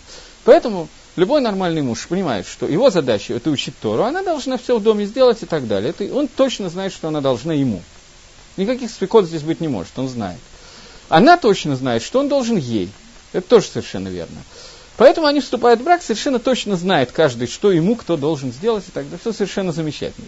Поэтому 0.44 0.88
Любой 1.18 1.42
нормальный 1.42 1.82
муж 1.82 2.06
понимает, 2.08 2.48
что 2.48 2.68
его 2.68 2.92
задача 2.92 3.34
это 3.34 3.50
учить 3.50 3.74
Тору, 3.82 4.04
она 4.04 4.22
должна 4.22 4.60
все 4.60 4.78
в 4.78 4.84
доме 4.84 5.08
сделать 5.08 5.42
и 5.42 5.48
так 5.48 5.68
далее. 5.68 5.90
Это, 5.90 6.14
он 6.14 6.28
точно 6.28 6.70
знает, 6.70 6.94
что 6.94 7.08
она 7.08 7.22
должна 7.22 7.54
ему. 7.54 7.82
Никаких 8.56 8.92
спекот 8.92 9.26
здесь 9.26 9.42
быть 9.42 9.60
не 9.60 9.68
может, 9.68 9.98
он 9.98 10.08
знает. 10.10 10.40
Она 11.10 11.38
точно 11.38 11.76
знает, 11.76 12.04
что 12.04 12.20
он 12.20 12.30
должен 12.30 12.58
ей. 12.58 12.92
Это 13.34 13.50
тоже 13.50 13.66
совершенно 13.66 14.10
верно. 14.10 14.38
Поэтому 14.96 15.26
они 15.26 15.42
вступают 15.42 15.82
в 15.82 15.84
брак, 15.84 16.04
совершенно 16.04 16.38
точно 16.38 16.76
знает 16.76 17.12
каждый, 17.12 17.48
что 17.48 17.72
ему 17.72 17.96
кто 17.96 18.16
должен 18.16 18.54
сделать 18.54 18.84
и 18.88 18.92
так 18.92 19.06
далее. 19.06 19.20
Все 19.20 19.34
совершенно 19.34 19.72
замечательно. 19.72 20.28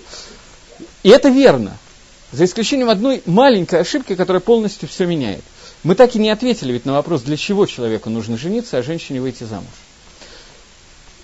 И 1.04 1.10
это 1.10 1.30
верно. 1.30 1.78
За 2.32 2.46
исключением 2.46 2.90
одной 2.90 3.24
маленькой 3.26 3.82
ошибки, 3.82 4.16
которая 4.16 4.40
полностью 4.40 4.88
все 4.88 5.06
меняет. 5.06 5.44
Мы 5.84 5.96
так 5.96 6.16
и 6.16 6.20
не 6.20 6.30
ответили 6.30 6.74
ведь 6.74 6.86
на 6.86 6.94
вопрос, 6.94 7.22
для 7.22 7.38
чего 7.38 7.66
человеку 7.66 8.10
нужно 8.10 8.38
жениться, 8.38 8.78
а 8.78 8.84
женщине 8.84 9.22
выйти 9.22 9.46
замуж. 9.46 9.70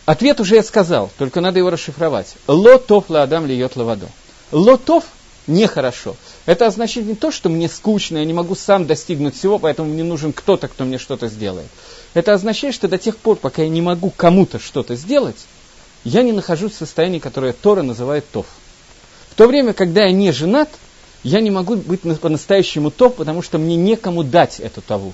Ответ 0.06 0.40
уже 0.40 0.56
я 0.56 0.64
сказал, 0.64 1.12
только 1.18 1.42
надо 1.42 1.60
его 1.60 1.70
расшифровать. 1.70 2.36
Лотов 2.48 3.10
ла 3.10 3.24
адам 3.24 3.46
льет 3.46 3.76
лавадо. 3.76 4.08
Лотов 4.52 5.04
нехорошо. 5.48 6.16
Это 6.46 6.68
означает 6.68 7.08
не 7.08 7.16
то, 7.16 7.32
что 7.32 7.50
мне 7.50 7.68
скучно, 7.68 8.20
я 8.20 8.26
не 8.26 8.34
могу 8.34 8.56
сам 8.56 8.86
достигнуть 8.88 9.36
всего, 9.36 9.60
поэтому 9.60 9.90
мне 9.90 10.04
нужен 10.04 10.32
кто-то, 10.32 10.68
кто 10.68 10.86
мне 10.86 10.98
что-то 10.98 11.28
сделает. 11.28 11.68
Это 12.14 12.34
означает, 12.34 12.76
что 12.76 12.88
до 12.88 12.98
тех 12.98 13.18
пор, 13.18 13.36
пока 13.36 13.64
я 13.64 13.70
не 13.70 13.82
могу 13.82 14.12
кому-то 14.12 14.60
что-то 14.60 14.96
сделать, 14.96 15.46
я 16.04 16.22
не 16.22 16.32
нахожусь 16.32 16.74
в 16.74 16.78
состоянии, 16.78 17.20
которое 17.20 17.54
Тора 17.54 17.82
называет 17.82 18.30
тов. 18.30 18.46
В 19.32 19.36
то 19.36 19.48
время, 19.48 19.74
когда 19.74 20.06
я 20.06 20.12
не 20.12 20.32
женат, 20.32 20.70
я 21.26 21.42
не 21.42 21.50
могу 21.50 21.76
быть 21.76 22.02
по-настоящему 22.02 22.92
тов, 22.92 23.16
потому 23.16 23.42
что 23.42 23.58
мне 23.58 23.76
некому 23.76 24.24
дать 24.24 24.60
эту 24.60 24.82
таву. 24.82 25.12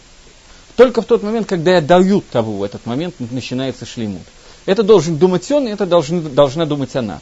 Только 0.76 1.02
в 1.02 1.06
тот 1.06 1.24
момент, 1.24 1.48
когда 1.48 1.76
я 1.76 1.82
даю 1.82 2.20
таву, 2.20 2.58
в 2.58 2.64
этот 2.64 2.86
момент 2.86 3.16
начинается 3.32 3.86
шлемут. 3.86 4.24
Это 4.66 4.84
должен 4.84 5.16
думать 5.18 5.50
он, 5.52 5.70
и 5.70 5.72
это 5.72 5.86
должен, 5.86 6.36
должна 6.36 6.66
думать 6.66 6.94
она. 6.98 7.22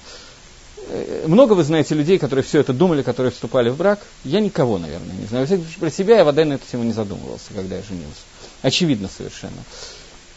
Э, 0.87 1.25
много 1.27 1.53
вы 1.53 1.63
знаете 1.63 1.93
людей, 1.93 2.17
которые 2.17 2.43
все 2.43 2.61
это 2.61 2.73
думали, 2.73 3.03
которые 3.03 3.31
вступали 3.31 3.69
в 3.69 3.77
брак. 3.77 3.99
Я 4.23 4.39
никого, 4.39 4.79
наверное, 4.79 5.15
не 5.15 5.27
знаю. 5.27 5.47
Про 5.79 5.91
себя 5.91 6.17
я 6.17 6.23
вода 6.23 6.43
на 6.43 6.53
эту 6.53 6.63
тему 6.69 6.83
не 6.83 6.93
задумывался, 6.93 7.53
когда 7.53 7.75
я 7.75 7.83
женился. 7.83 8.21
Очевидно 8.63 9.07
совершенно. 9.15 9.63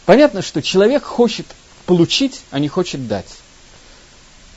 Понятно, 0.05 0.43
что 0.43 0.61
человек 0.61 1.03
хочет 1.03 1.47
получить, 1.87 2.41
а 2.51 2.59
не 2.59 2.67
хочет 2.67 3.07
дать. 3.07 3.25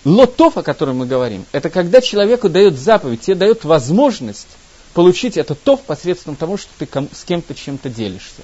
Лотов, 0.06 0.56
о 0.56 0.62
котором 0.62 0.98
мы 0.98 1.06
говорим, 1.06 1.46
это 1.50 1.68
когда 1.68 2.00
человеку 2.00 2.48
дает 2.48 2.78
заповедь, 2.78 3.22
тебе 3.22 3.34
дает 3.34 3.64
возможность 3.64 4.46
получить 4.94 5.36
это 5.36 5.56
тов 5.56 5.80
посредством 5.80 6.36
того, 6.36 6.56
что 6.56 6.70
ты 6.78 6.88
с 7.12 7.24
кем-то 7.24 7.56
чем-то 7.56 7.88
делишься. 7.88 8.42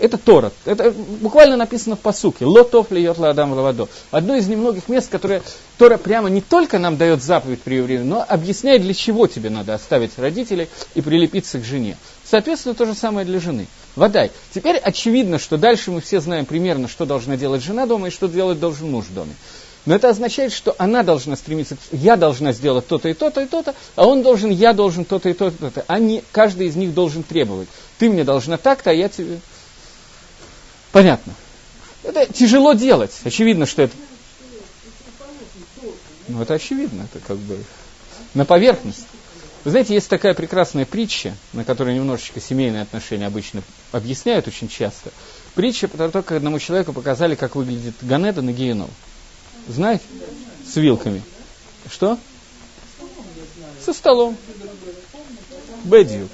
Это 0.00 0.18
Тора. 0.18 0.50
Это 0.64 0.90
буквально 0.90 1.56
написано 1.56 1.94
в 1.94 2.00
посуке. 2.00 2.44
Лотов 2.44 2.90
льет 2.90 3.18
ладам 3.18 3.52
лавадо. 3.52 3.86
Одно 4.10 4.34
из 4.34 4.48
немногих 4.48 4.88
мест, 4.88 5.08
которое 5.08 5.42
Тора 5.78 5.96
прямо 5.96 6.28
не 6.28 6.40
только 6.40 6.80
нам 6.80 6.96
дает 6.96 7.22
заповедь 7.22 7.62
при 7.62 7.76
еврею, 7.76 8.04
но 8.04 8.26
объясняет, 8.28 8.82
для 8.82 8.94
чего 8.94 9.28
тебе 9.28 9.50
надо 9.50 9.74
оставить 9.74 10.18
родителей 10.18 10.68
и 10.96 11.00
прилепиться 11.00 11.60
к 11.60 11.64
жене. 11.64 11.96
Соответственно, 12.24 12.74
то 12.74 12.84
же 12.84 12.94
самое 12.94 13.24
для 13.24 13.38
жены. 13.38 13.68
Водай. 13.94 14.32
Теперь 14.52 14.78
очевидно, 14.78 15.38
что 15.38 15.56
дальше 15.56 15.92
мы 15.92 16.00
все 16.00 16.20
знаем 16.20 16.46
примерно, 16.46 16.88
что 16.88 17.06
должна 17.06 17.36
делать 17.36 17.62
жена 17.62 17.86
дома 17.86 18.08
и 18.08 18.10
что 18.10 18.26
делать 18.26 18.58
должен 18.58 18.90
муж 18.90 19.04
в 19.04 19.14
доме. 19.14 19.34
Но 19.86 19.94
это 19.94 20.08
означает, 20.08 20.52
что 20.52 20.74
она 20.78 21.02
должна 21.02 21.36
стремиться, 21.36 21.76
я 21.92 22.16
должна 22.16 22.52
сделать 22.52 22.86
то-то 22.86 23.08
и 23.08 23.14
то-то 23.14 23.42
и 23.42 23.46
то-то, 23.46 23.74
а 23.96 24.06
он 24.06 24.22
должен, 24.22 24.50
я 24.50 24.72
должен 24.72 25.04
то-то 25.04 25.28
и 25.28 25.34
то-то 25.34 25.66
и 25.66 25.70
то-то. 25.70 25.98
Не, 25.98 26.24
каждый 26.32 26.68
из 26.68 26.76
них 26.76 26.94
должен 26.94 27.22
требовать. 27.22 27.68
Ты 27.98 28.08
мне 28.08 28.24
должна 28.24 28.56
так-то, 28.56 28.90
а 28.90 28.94
я 28.94 29.08
тебе 29.08 29.40
Понятно. 30.94 31.34
Это 32.04 32.32
тяжело 32.32 32.72
делать. 32.72 33.10
Очевидно, 33.24 33.66
что 33.66 33.82
это... 33.82 33.96
Ну, 36.28 36.40
это 36.40 36.54
очевидно, 36.54 37.08
это 37.12 37.18
как 37.26 37.36
бы 37.36 37.58
на 38.32 38.44
поверхность. 38.44 39.04
Вы 39.64 39.72
знаете, 39.72 39.94
есть 39.94 40.08
такая 40.08 40.34
прекрасная 40.34 40.84
притча, 40.84 41.34
на 41.52 41.64
которой 41.64 41.96
немножечко 41.96 42.40
семейные 42.40 42.82
отношения 42.82 43.26
обычно 43.26 43.62
объясняют 43.90 44.46
очень 44.46 44.68
часто. 44.68 45.10
Притча 45.56 45.88
про 45.88 46.08
то, 46.08 46.22
как 46.22 46.36
одному 46.36 46.60
человеку 46.60 46.92
показали, 46.92 47.34
как 47.34 47.56
выглядит 47.56 47.96
Ганедан 48.00 48.48
и 48.50 48.52
Геном. 48.52 48.90
Знаете? 49.68 50.04
С 50.66 50.76
вилками. 50.76 51.22
Что? 51.90 52.18
Со 53.84 53.92
столом. 53.92 54.36
Бедью. 55.84 56.28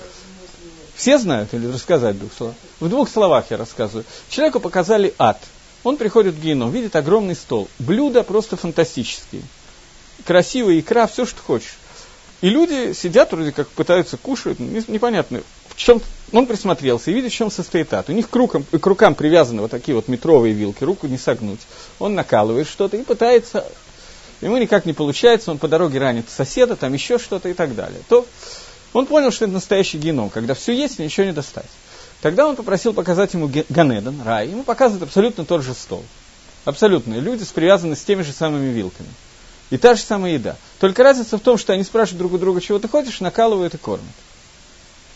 Все 0.95 1.19
знают 1.19 1.55
или 1.55 1.67
рассказать 1.67 2.19
двух 2.19 2.33
слов? 2.33 2.55
В 2.79 2.89
двух 2.89 3.09
словах 3.09 3.47
я 3.51 3.57
рассказываю. 3.57 4.05
Человеку 4.29 4.61
показали 4.61 5.15
ад. 5.19 5.41
Он 5.83 5.97
приходит 5.97 6.35
в 6.35 6.43
геном, 6.43 6.71
видит 6.71 6.95
огромный 6.95 7.35
стол. 7.35 7.69
Блюда 7.79 8.23
просто 8.23 8.57
фантастические. 8.57 9.43
Красивая 10.27 10.79
икра, 10.79 11.07
все, 11.07 11.25
что 11.25 11.41
хочешь. 11.41 11.79
И 12.43 12.51
люди 12.51 12.93
сидят, 12.93 13.33
вроде 13.33 13.53
как 13.53 13.69
пытаются 13.69 14.17
кушать, 14.17 14.59
непонятно, 14.59 15.43
чем 15.81 16.03
он 16.33 16.47
присмотрелся 16.47 17.11
и 17.11 17.15
видит, 17.15 17.33
в 17.33 17.35
чем 17.35 17.51
состоит 17.51 17.93
ад. 17.93 18.09
У 18.09 18.13
них 18.13 18.29
к 18.29 18.37
рукам, 18.37 18.65
к 18.65 18.87
рукам 18.87 19.15
привязаны 19.15 19.63
вот 19.63 19.71
такие 19.71 19.95
вот 19.95 20.09
метровые 20.09 20.55
вилки, 20.55 20.85
руку 20.85 21.07
не 21.07 21.19
согнуть. 21.19 21.61
Он 21.99 22.15
накалывает 22.15 22.69
что-то 22.69 22.97
и 22.97 23.03
пытается, 23.03 23.67
ему 24.41 24.59
никак 24.59 24.85
не 24.85 24.93
получается, 24.93 25.51
он 25.51 25.59
по 25.59 25.69
дороге 25.69 25.99
ранит 25.99 26.29
соседа, 26.29 26.77
там 26.77 26.93
еще 26.93 27.19
что-то 27.19 27.49
и 27.49 27.55
так 27.55 27.75
далее. 27.75 28.01
То 28.09 28.27
он 28.93 29.07
понял, 29.07 29.31
что 29.31 29.47
это 29.47 29.55
настоящий 29.55 29.99
геном, 29.99 30.31
когда 30.31 30.55
все 30.55 30.73
есть, 30.73 30.99
ничего 30.99 31.27
не 31.27 31.33
достать. 31.33 31.71
Тогда 32.21 32.47
он 32.47 32.57
попросил 32.57 32.93
показать 32.93 33.33
ему 33.33 33.51
Ганедон, 33.71 34.21
рай. 34.23 34.49
Ему 34.49 34.63
показывают 34.63 35.05
абсолютно 35.05 35.45
тот 35.47 35.63
же 35.63 35.73
стол. 35.73 36.05
Абсолютно. 36.67 37.15
Люди 37.15 37.45
привязаны 37.55 37.97
с 37.97 38.03
теми 38.03 38.23
же 38.23 38.33
самыми 38.33 38.71
вилками. 38.71 39.09
И 39.71 39.79
та 39.79 39.95
же 39.95 40.03
самая 40.03 40.33
еда. 40.33 40.57
Только 40.79 41.03
разница 41.03 41.39
в 41.39 41.41
том, 41.41 41.57
что 41.57 41.73
они 41.73 41.85
спрашивают 41.85 42.19
друг 42.19 42.35
у 42.35 42.39
друга, 42.39 42.61
чего 42.61 42.79
ты 42.79 42.89
хочешь, 42.89 43.21
накалывают 43.21 43.75
и 43.75 43.79
кормят. 43.79 44.05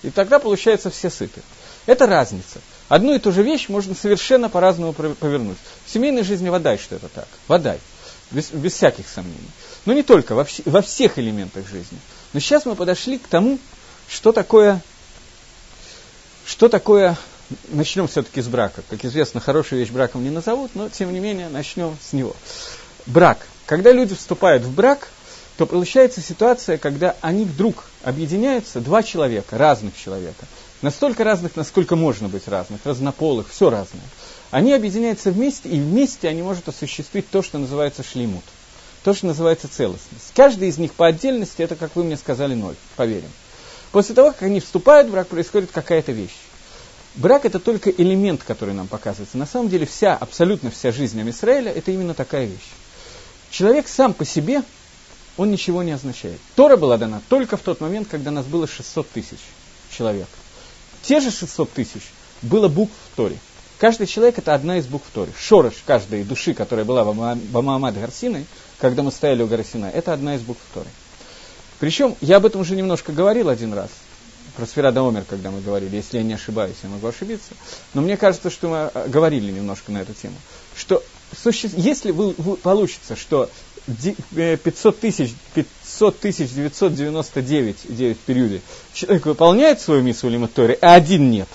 И 0.04 0.11
тогда, 0.11 0.38
получается, 0.38 0.90
все 0.90 1.11
сыты. 1.11 1.40
Это 1.87 2.06
разница. 2.06 2.61
Одну 2.88 3.14
и 3.14 3.18
ту 3.18 3.32
же 3.32 3.42
вещь 3.42 3.68
можно 3.68 3.94
совершенно 3.94 4.49
по-разному 4.49 4.92
повернуть. 4.92 5.56
В 5.87 5.90
семейной 5.90 6.23
жизни 6.23 6.50
водай, 6.50 6.78
что 6.78 6.96
это 6.96 7.08
так. 7.08 7.28
Водай. 7.49 7.80
Без, 8.30 8.50
без 8.50 8.75
всяких 8.75 9.08
сомнений. 9.08 9.50
Но 9.87 9.94
не 9.94 10.02
только, 10.02 10.34
во, 10.34 10.46
во 10.66 10.82
всех 10.82 11.18
элементах 11.18 11.66
жизни. 11.66 11.99
Но 12.32 12.40
сейчас 12.40 12.66
мы 12.66 12.75
подошли 12.75 13.18
к 13.18 13.26
тому, 13.26 13.58
что 14.08 14.32
такое, 14.32 14.82
что 16.46 16.68
такое, 16.68 17.16
начнем 17.68 18.06
все-таки 18.06 18.42
с 18.42 18.46
брака. 18.46 18.82
Как 18.90 19.04
известно, 19.04 19.40
хорошую 19.40 19.80
вещь 19.80 19.90
браком 19.90 20.23
не 20.23 20.30
назовут, 20.30 20.73
но 20.75 20.90
тем 20.90 21.12
не 21.12 21.20
менее 21.20 21.49
начнем 21.49 21.96
с 22.02 22.12
него. 22.12 22.37
Брак. 23.06 23.46
Когда 23.66 23.92
люди 23.92 24.14
вступают 24.14 24.62
в 24.64 24.75
брак, 24.75 25.08
то 25.56 25.66
получается 25.66 26.20
ситуация, 26.20 26.78
когда 26.78 27.16
они 27.20 27.44
вдруг 27.44 27.84
объединяются, 28.02 28.80
два 28.80 29.02
человека, 29.02 29.56
разных 29.56 29.96
человека, 29.96 30.46
настолько 30.82 31.23
разных, 31.23 31.54
насколько 31.56 31.96
можно 31.96 32.28
быть 32.28 32.49
разных, 32.49 32.80
разнополых, 32.84 33.49
все 33.50 33.70
разное. 33.70 34.04
Они 34.50 34.73
объединяются 34.73 35.30
вместе, 35.30 35.68
и 35.68 35.78
вместе 35.78 36.28
они 36.28 36.42
могут 36.42 36.68
осуществить 36.68 37.28
то, 37.30 37.42
что 37.42 37.58
называется 37.58 38.02
шлеймут, 38.02 38.44
то, 39.04 39.14
что 39.14 39.26
называется 39.26 39.68
целостность. 39.68 40.32
Каждый 40.34 40.68
из 40.68 40.78
них 40.78 40.92
по 40.94 41.06
отдельности, 41.06 41.62
это, 41.62 41.76
как 41.76 41.94
вы 41.94 42.04
мне 42.04 42.16
сказали, 42.16 42.54
ноль, 42.54 42.76
поверим. 42.96 43.30
После 43.92 44.14
того, 44.14 44.32
как 44.32 44.42
они 44.42 44.58
вступают 44.58 45.08
в 45.08 45.12
брак, 45.12 45.28
происходит 45.28 45.70
какая-то 45.70 46.11
вещь. 46.11 46.37
Брак 47.14 47.44
это 47.44 47.61
только 47.61 47.90
элемент, 47.90 48.42
который 48.42 48.75
нам 48.75 48.88
показывается. 48.88 49.38
На 49.38 49.46
самом 49.46 49.68
деле 49.68 49.87
вся, 49.87 50.16
абсолютно 50.16 50.73
вся 50.73 50.90
жизнь 50.90 51.20
Амисраэля 51.20 51.70
это 51.70 51.92
именно 51.92 52.12
такая 52.12 52.46
вещь. 52.46 52.73
Человек 53.50 53.87
сам 53.87 54.14
по 54.14 54.25
себе, 54.25 54.62
он 55.37 55.50
ничего 55.50 55.83
не 55.83 55.93
означает. 55.93 56.38
Тора 56.55 56.76
была 56.76 56.97
дана 56.97 57.21
только 57.29 57.57
в 57.57 57.61
тот 57.61 57.81
момент, 57.81 58.09
когда 58.11 58.31
нас 58.31 58.47
было 58.47 58.67
600 58.67 59.09
тысяч 59.11 59.38
человек. 59.91 60.29
Те 61.03 61.21
же 61.21 61.31
600 61.31 61.73
тысяч 61.73 62.03
было 62.43 62.69
букв 62.69 62.93
в 63.12 63.17
Торе. 63.17 63.38
Каждый 63.79 64.07
человек 64.07 64.38
это 64.38 64.55
одна 64.55 64.79
из 64.79 64.87
букв 64.87 65.07
Торе. 65.12 65.33
Шорош 65.38 65.75
каждой 65.85 66.23
души, 66.23 66.55
которая 66.55 66.85
была 66.85 67.05
в 67.05 67.62
Мамад 67.62 67.99
Гарсиной, 67.99 68.47
когда 68.79 69.03
мы 69.03 69.11
стояли 69.11 69.43
у 69.43 69.47
Гарсина, 69.47 69.87
это 69.87 70.12
одна 70.12 70.37
из 70.37 70.43
букв 70.43 70.61
Торы. 70.73 70.88
Причем, 71.81 72.17
я 72.21 72.37
об 72.37 72.47
этом 72.47 72.61
уже 72.61 72.76
немножко 72.76 73.12
говорил 73.12 73.49
один 73.49 73.75
раз, 73.75 73.91
про 74.57 74.67
Сферада 74.67 75.07
Омер, 75.07 75.25
когда 75.29 75.50
мы 75.50 75.61
говорили, 75.61 75.97
если 75.97 76.19
я 76.19 76.23
не 76.23 76.35
ошибаюсь, 76.35 76.76
я 76.83 76.88
могу 76.88 77.07
ошибиться, 77.07 77.55
но 77.93 78.03
мне 78.03 78.17
кажется, 78.17 78.50
что 78.50 78.69
мы 78.69 78.91
э, 78.95 79.09
говорили 79.09 79.50
немножко 79.50 79.91
на 79.91 80.00
эту 80.00 80.14
тему, 80.14 80.37
что 80.76 81.03
если 81.76 82.12
вы, 82.12 82.35
вы, 82.38 82.57
получится, 82.57 83.17
что 83.17 83.50
500 83.87 84.99
тысяч, 84.99 85.35
500 85.55 86.19
тысяч 86.19 86.50
999 86.50 87.76
9 87.88 88.17
в 88.17 88.21
периоде 88.21 88.62
человек 88.95 89.26
выполняет 89.26 89.81
свою 89.81 90.03
миссу 90.03 90.29
Лима 90.29 90.49
Торе, 90.49 90.79
а 90.81 90.95
один 90.95 91.31
нет, 91.31 91.49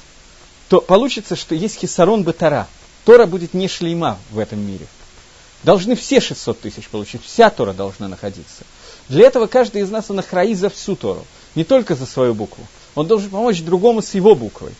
то 0.67 0.79
получится, 0.79 1.35
что 1.35 1.55
есть 1.55 1.79
хисарон 1.79 2.23
Батара. 2.23 2.67
Тора 3.05 3.25
будет 3.25 3.53
не 3.55 3.67
шлейма 3.67 4.19
в 4.29 4.37
этом 4.37 4.59
мире. 4.59 4.85
Должны 5.63 5.95
все 5.95 6.21
600 6.21 6.59
тысяч 6.61 6.87
получить, 6.87 7.23
вся 7.23 7.49
Тора 7.49 7.73
должна 7.73 8.07
находиться. 8.07 8.63
Для 9.09 9.25
этого 9.25 9.47
каждый 9.47 9.81
из 9.81 9.89
нас 9.89 10.09
он 10.09 10.19
охраи 10.19 10.53
за 10.53 10.69
всю 10.69 10.95
Тору, 10.95 11.25
не 11.55 11.63
только 11.63 11.95
за 11.95 12.05
свою 12.05 12.35
букву. 12.35 12.63
Он 12.93 13.07
должен 13.07 13.31
помочь 13.31 13.61
другому 13.61 14.01
с 14.01 14.13
его 14.13 14.35
буквой. 14.35 14.73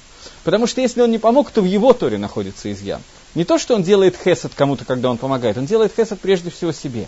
Потому 0.44 0.68
что 0.68 0.82
если 0.82 1.02
он 1.02 1.12
не 1.12 1.18
помог, 1.18 1.52
то 1.52 1.62
в 1.62 1.66
его 1.66 1.94
Торе 1.94 2.18
находится 2.18 2.72
изъян. 2.72 3.02
Не 3.36 3.46
то, 3.46 3.58
что 3.58 3.76
он 3.76 3.84
делает 3.84 4.16
хесед 4.16 4.52
кому-то, 4.56 4.86
когда 4.86 5.10
он 5.10 5.18
помогает, 5.18 5.58
он 5.58 5.66
делает 5.66 5.94
хесед 5.96 6.20
прежде 6.20 6.50
всего 6.50 6.72
себе. 6.72 7.08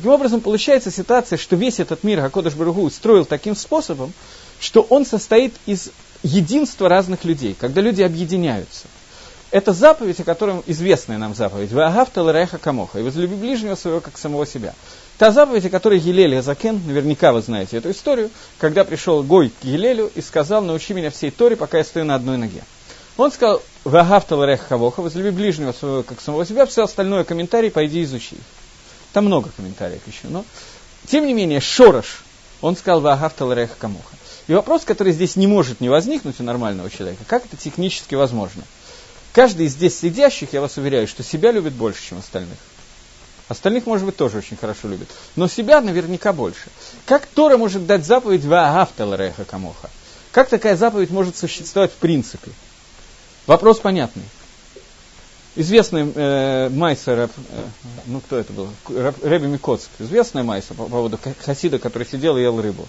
Таким 0.00 0.12
образом, 0.12 0.40
получается 0.40 0.90
ситуация, 0.90 1.36
что 1.36 1.56
весь 1.56 1.78
этот 1.78 2.04
мир 2.04 2.24
Акодыш 2.24 2.54
Баругу 2.54 2.80
устроил 2.80 3.26
таким 3.26 3.54
способом, 3.54 4.14
что 4.58 4.80
он 4.80 5.04
состоит 5.04 5.52
из 5.66 5.90
единства 6.22 6.88
разных 6.88 7.26
людей, 7.26 7.54
когда 7.60 7.82
люди 7.82 8.00
объединяются. 8.00 8.86
Это 9.50 9.74
заповедь, 9.74 10.18
о 10.18 10.24
котором 10.24 10.64
известная 10.66 11.18
нам 11.18 11.34
заповедь. 11.34 11.70
Ваагавта 11.72 12.22
лареха 12.22 12.56
камоха. 12.56 12.98
И 12.98 13.02
возлюби 13.02 13.34
ближнего 13.34 13.74
своего, 13.74 14.00
как 14.00 14.16
самого 14.16 14.46
себя. 14.46 14.72
Та 15.18 15.32
заповедь, 15.32 15.66
о 15.66 15.70
которой 15.70 15.98
Елель 15.98 16.38
Азакен, 16.38 16.80
наверняка 16.86 17.34
вы 17.34 17.42
знаете 17.42 17.76
эту 17.76 17.90
историю, 17.90 18.30
когда 18.56 18.84
пришел 18.84 19.22
Гой 19.22 19.50
к 19.50 19.64
Елелю 19.64 20.10
и 20.14 20.22
сказал, 20.22 20.62
научи 20.62 20.94
меня 20.94 21.10
всей 21.10 21.30
Торе, 21.30 21.56
пока 21.56 21.76
я 21.76 21.84
стою 21.84 22.06
на 22.06 22.14
одной 22.14 22.38
ноге. 22.38 22.62
Он 23.18 23.30
сказал, 23.30 23.60
Ваагавта 23.84 24.36
лареха 24.36 24.64
хавоха, 24.64 25.02
возлюби 25.02 25.28
ближнего 25.28 25.72
своего, 25.72 26.02
как 26.04 26.22
самого 26.22 26.46
себя, 26.46 26.64
все 26.64 26.84
остальное 26.84 27.24
комментарий, 27.24 27.70
пойди 27.70 28.02
изучи 28.02 28.36
их. 28.36 28.59
Там 29.12 29.26
много 29.26 29.50
комментариев 29.56 30.06
еще, 30.06 30.28
но 30.28 30.44
тем 31.06 31.26
не 31.26 31.34
менее, 31.34 31.60
Шорош, 31.60 32.22
он 32.60 32.76
сказал 32.76 33.00
Ваагавта 33.00 33.44
лареха 33.44 33.74
камоха. 33.78 34.14
И 34.46 34.54
вопрос, 34.54 34.84
который 34.84 35.12
здесь 35.12 35.36
не 35.36 35.46
может 35.46 35.80
не 35.80 35.88
возникнуть 35.88 36.40
у 36.40 36.42
нормального 36.42 36.90
человека, 36.90 37.24
как 37.26 37.44
это 37.46 37.56
технически 37.56 38.14
возможно– 38.14 38.64
Каждый 39.32 39.66
из 39.66 39.72
здесь 39.72 39.98
сидящих, 39.98 40.52
я 40.52 40.60
вас 40.60 40.76
уверяю, 40.76 41.06
что 41.06 41.22
себя 41.22 41.52
любит 41.52 41.72
больше, 41.72 42.02
чем 42.02 42.18
остальных. 42.18 42.58
Остальных, 43.48 43.86
может 43.86 44.06
быть, 44.06 44.16
тоже 44.16 44.38
очень 44.38 44.56
хорошо 44.56 44.88
любит. 44.88 45.08
Но 45.36 45.48
себя 45.48 45.80
наверняка 45.80 46.32
больше. 46.32 46.68
Как 47.06 47.26
Тора 47.26 47.56
может 47.56 47.86
дать 47.86 48.04
заповедь 48.04 48.44
Ваагафталареха 48.44 49.44
Камоха? 49.44 49.90
Как 50.32 50.48
такая 50.48 50.76
заповедь 50.76 51.10
может 51.10 51.36
существовать 51.36 51.92
в 51.92 51.96
принципе? 51.96 52.50
Вопрос 53.46 53.78
понятный. 53.78 54.22
Известный 55.56 56.12
э, 56.14 56.68
Майса, 56.68 57.12
э, 57.12 57.28
ну 58.06 58.20
кто 58.20 58.38
это 58.38 58.52
был? 58.52 58.68
Рэби 58.88 59.46
Микоцк. 59.46 59.88
Известная 59.98 60.44
Майса 60.44 60.74
по 60.74 60.84
поводу 60.84 61.18
хасида, 61.44 61.78
который 61.78 62.06
сидел 62.06 62.36
и 62.36 62.42
ел 62.42 62.60
рыбу. 62.60 62.86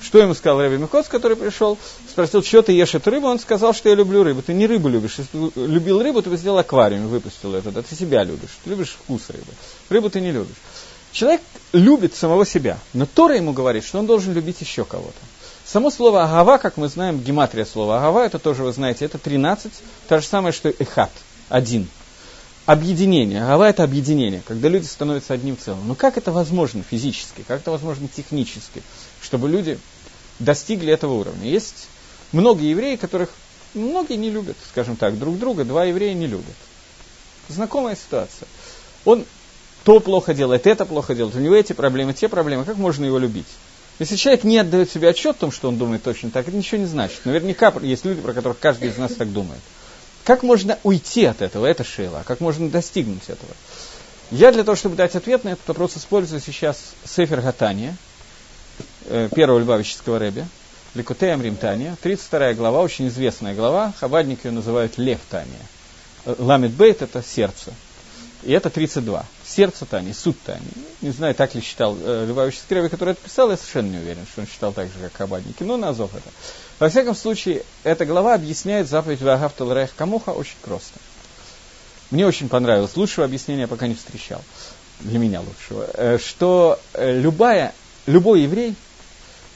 Что 0.00 0.18
ему 0.18 0.34
сказал 0.34 0.60
Рэби 0.60 0.78
Михоц, 0.78 1.08
который 1.08 1.36
пришел, 1.36 1.78
спросил, 2.10 2.42
что 2.42 2.62
ты 2.62 2.72
ешь 2.72 2.94
эту 2.94 3.10
рыбу, 3.10 3.26
он 3.26 3.38
сказал, 3.38 3.74
что 3.74 3.88
я 3.88 3.94
люблю 3.94 4.24
рыбу. 4.24 4.42
Ты 4.42 4.54
не 4.54 4.66
рыбу 4.66 4.88
любишь. 4.88 5.18
Если 5.18 5.50
ты 5.50 5.60
любил 5.60 6.02
рыбу, 6.02 6.22
ты 6.22 6.30
бы 6.30 6.36
сделал 6.36 6.58
аквариум 6.58 7.08
выпустил 7.08 7.54
это. 7.54 7.70
Да 7.70 7.82
ты 7.82 7.94
себя 7.94 8.24
любишь. 8.24 8.58
Ты 8.64 8.70
любишь 8.70 8.96
вкус 9.04 9.28
рыбы. 9.28 9.52
Рыбу 9.90 10.10
ты 10.10 10.20
не 10.20 10.32
любишь. 10.32 10.56
Человек 11.12 11.42
любит 11.72 12.14
самого 12.14 12.46
себя, 12.46 12.78
но 12.94 13.04
Тора 13.04 13.36
ему 13.36 13.52
говорит, 13.52 13.84
что 13.84 13.98
он 13.98 14.06
должен 14.06 14.32
любить 14.32 14.62
еще 14.62 14.86
кого-то. 14.86 15.18
Само 15.72 15.90
слово 15.90 16.24
агава, 16.24 16.58
как 16.58 16.76
мы 16.76 16.86
знаем, 16.88 17.18
гематрия 17.18 17.64
слова 17.64 17.96
агава, 17.96 18.26
это 18.26 18.38
тоже 18.38 18.62
вы 18.62 18.74
знаете, 18.74 19.06
это 19.06 19.16
13, 19.16 19.72
то 20.06 20.20
же 20.20 20.26
самое, 20.26 20.52
что 20.52 20.68
эхат, 20.68 21.10
один. 21.48 21.88
Объединение. 22.66 23.42
Агава 23.42 23.70
это 23.70 23.82
объединение, 23.82 24.42
когда 24.46 24.68
люди 24.68 24.84
становятся 24.84 25.32
одним 25.32 25.56
целым. 25.56 25.88
Но 25.88 25.94
как 25.94 26.18
это 26.18 26.30
возможно 26.30 26.82
физически, 26.82 27.42
как 27.48 27.62
это 27.62 27.70
возможно 27.70 28.06
технически, 28.06 28.82
чтобы 29.22 29.48
люди 29.48 29.78
достигли 30.40 30.92
этого 30.92 31.14
уровня. 31.14 31.48
Есть 31.48 31.88
много 32.32 32.62
евреев, 32.62 33.00
которых 33.00 33.30
многие 33.72 34.16
не 34.16 34.28
любят, 34.28 34.58
скажем 34.68 34.96
так, 34.96 35.18
друг 35.18 35.38
друга, 35.38 35.64
два 35.64 35.86
еврея 35.86 36.12
не 36.12 36.26
любят. 36.26 36.54
Знакомая 37.48 37.96
ситуация. 37.96 38.46
Он 39.06 39.24
то 39.84 40.00
плохо 40.00 40.34
делает, 40.34 40.66
это 40.66 40.84
плохо 40.84 41.14
делает, 41.14 41.34
у 41.34 41.40
него 41.40 41.54
эти 41.54 41.72
проблемы, 41.72 42.12
те 42.12 42.28
проблемы, 42.28 42.66
как 42.66 42.76
можно 42.76 43.06
его 43.06 43.16
любить? 43.16 43.46
Если 43.98 44.16
человек 44.16 44.44
не 44.44 44.58
отдает 44.58 44.90
себе 44.90 45.08
отчет 45.08 45.36
в 45.36 45.38
том, 45.38 45.52
что 45.52 45.68
он 45.68 45.78
думает 45.78 46.02
точно 46.02 46.30
так, 46.30 46.48
это 46.48 46.56
ничего 46.56 46.80
не 46.80 46.86
значит. 46.86 47.24
Наверняка 47.24 47.72
есть 47.82 48.04
люди, 48.04 48.20
про 48.20 48.32
которых 48.32 48.58
каждый 48.58 48.88
из 48.88 48.96
нас 48.96 49.12
так 49.12 49.32
думает. 49.32 49.60
Как 50.24 50.42
можно 50.42 50.78
уйти 50.82 51.24
от 51.24 51.42
этого? 51.42 51.66
Это 51.66 51.84
шейла. 51.84 52.22
Как 52.26 52.40
можно 52.40 52.68
достигнуть 52.68 53.24
этого? 53.28 53.52
Я 54.30 54.50
для 54.50 54.64
того, 54.64 54.76
чтобы 54.76 54.96
дать 54.96 55.14
ответ 55.14 55.44
на 55.44 55.50
этот 55.50 55.68
вопрос, 55.68 55.96
использую 55.96 56.40
сейчас 56.40 56.78
Сефер 57.04 57.40
Гатания– 57.40 57.96
Э, 59.06 59.28
первого 59.34 59.58
Львовического 59.58 60.18
Рэбе, 60.18 60.46
Ликутея 60.94 61.36
Римтания, 61.36 61.96
32 62.02 62.54
глава, 62.54 62.80
очень 62.80 63.08
известная 63.08 63.54
глава, 63.54 63.92
хабадники 63.98 64.46
ее 64.46 64.52
называют 64.52 64.96
Лев 64.96 65.18
Тания. 65.28 65.66
Э, 66.24 66.34
Ламит 66.38 66.72
Бейт– 66.72 67.02
это 67.02 67.22
сердце. 67.22 67.72
И 68.42 68.52
это 68.52 68.70
32. 68.70 69.24
Сердце 69.44 69.86
Тани, 69.86 70.12
суд 70.12 70.36
Тани. 70.44 70.60
Не 71.00 71.10
знаю, 71.10 71.34
так 71.34 71.54
ли 71.54 71.60
считал 71.60 71.96
э, 72.00 72.26
Львовический 72.28 72.76
Рэбе, 72.76 72.88
который 72.88 73.10
это 73.10 73.22
писал, 73.22 73.50
я 73.50 73.56
совершенно 73.56 73.90
не 73.90 73.98
уверен, 73.98 74.26
что 74.30 74.40
он 74.40 74.46
считал 74.46 74.72
так 74.72 74.86
же, 74.88 74.94
как 75.00 75.12
хабадники, 75.14 75.62
но 75.62 75.76
на 75.76 75.90
Азов 75.90 76.14
это. 76.14 76.28
Во 76.78 76.88
всяком 76.88 77.14
случае, 77.14 77.62
эта 77.84 78.04
глава 78.04 78.34
объясняет 78.34 78.88
заповедь 78.88 79.20
Вагавтал 79.20 79.72
Рех 79.72 79.94
Камуха 79.94 80.30
очень 80.30 80.56
просто. 80.62 80.98
Мне 82.10 82.26
очень 82.26 82.48
понравилось. 82.48 82.96
Лучшего 82.96 83.24
объяснения 83.24 83.62
я 83.62 83.68
пока 83.68 83.86
не 83.86 83.94
встречал. 83.94 84.42
Для 85.00 85.18
меня 85.18 85.40
лучшего. 85.40 85.88
Э, 85.94 86.18
что 86.18 86.80
любая, 86.94 87.72
любой 88.06 88.42
еврей– 88.42 88.74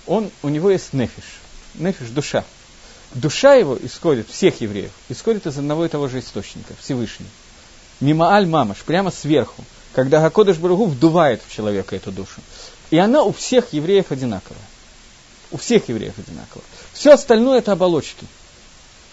он, 0.07 0.31
у 0.43 0.49
него 0.49 0.71
есть 0.71 0.93
нефиш. 0.93 1.25
Нефиш– 1.75 2.09
душа. 2.11 2.45
Душа 3.15 3.55
его 3.55 3.79
исходит, 3.81 4.29
всех 4.29 4.61
евреев, 4.61 4.91
исходит 5.09 5.47
из 5.47 5.59
одного 5.59 5.87
и 5.87 5.89
того 5.89 6.09
же 6.09 6.21
источника, 6.21 6.75
Всевышний. 6.81 7.27
Мимааль 8.01 8.47
мамаш, 8.47 8.79
прямо 8.79 9.11
сверху, 9.11 9.65
когда 9.95 10.21
Гакодыш 10.21 10.59
Баругу 10.59 10.87
вдувает 10.87 11.41
в 11.47 11.53
человека 11.53 11.97
эту 11.97 12.13
душу. 12.13 12.41
И 12.91 12.99
она 12.99 13.23
у 13.23 13.33
всех 13.33 13.73
евреев 13.73 14.11
одинаковая. 14.13 14.63
У 15.51 15.57
всех 15.57 15.89
евреев 15.89 16.15
одинаково. 16.19 16.63
Все 16.93 17.13
остальное 17.13 17.59
это 17.59 17.73
оболочки. 17.73 18.27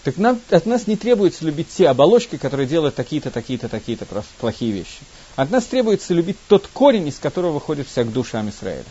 Так 0.04 0.18
нам, 0.18 0.38
от 0.50 0.66
нас 0.66 0.86
не 0.86 0.96
требуется 0.96 1.46
любить 1.46 1.68
те 1.70 1.88
оболочки, 1.88 2.36
которые 2.36 2.66
делают 2.66 2.94
такие-то, 2.94 3.30
такие-то, 3.30 3.68
такие-то 3.68 4.06
плохие 4.38 4.70
вещи. 4.70 4.98
От 5.34 5.50
нас 5.50 5.64
требуется 5.64 6.12
любить 6.12 6.36
тот 6.46 6.66
корень, 6.66 7.08
из 7.08 7.18
которого 7.18 7.52
выходит 7.52 7.88
вся 7.88 8.04
душа 8.04 8.46
Израиля. 8.50 8.84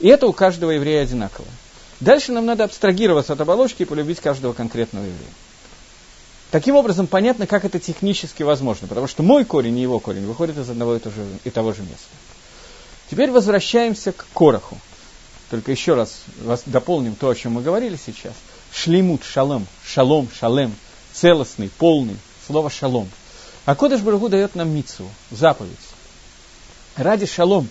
И 0.00 0.08
это 0.08 0.26
у 0.26 0.32
каждого 0.32 0.70
еврея 0.70 1.02
одинаково. 1.02 1.46
Дальше 2.00 2.32
нам 2.32 2.46
надо 2.46 2.64
абстрагироваться 2.64 3.34
от 3.34 3.40
оболочки 3.42 3.82
и 3.82 3.84
полюбить 3.84 4.20
каждого 4.20 4.54
конкретного 4.54 5.04
еврея. 5.04 5.30
Таким 6.54 6.76
образом, 6.76 7.08
понятно, 7.08 7.48
как 7.48 7.64
это 7.64 7.80
технически 7.80 8.44
возможно, 8.44 8.86
потому 8.86 9.08
что 9.08 9.24
мой 9.24 9.44
корень 9.44 9.76
и 9.76 9.82
его 9.82 9.98
корень 9.98 10.24
выходят 10.24 10.56
из 10.56 10.70
одного 10.70 10.94
и 10.94 11.00
того 11.00 11.16
же, 11.16 11.26
и 11.42 11.50
того 11.50 11.72
же 11.72 11.82
места. 11.82 12.14
Теперь 13.10 13.32
возвращаемся 13.32 14.12
к 14.12 14.24
Короху. 14.32 14.78
только 15.50 15.72
еще 15.72 15.94
раз 15.94 16.14
дополним 16.66 17.16
то, 17.16 17.28
о 17.28 17.34
чем 17.34 17.54
мы 17.54 17.62
говорили 17.62 17.96
сейчас. 17.96 18.34
Шлемут, 18.72 19.24
шалом, 19.24 19.66
шалом, 19.84 20.28
шалем, 20.32 20.72
целостный, 21.12 21.70
полный, 21.76 22.16
слово 22.46 22.70
шалом. 22.70 23.10
А 23.64 23.74
Кодыш 23.74 24.02
Барагу 24.02 24.28
дает 24.28 24.54
нам 24.54 24.68
мицу, 24.72 25.10
заповедь. 25.32 25.74
Ради 26.94 27.26
шалом, 27.26 27.68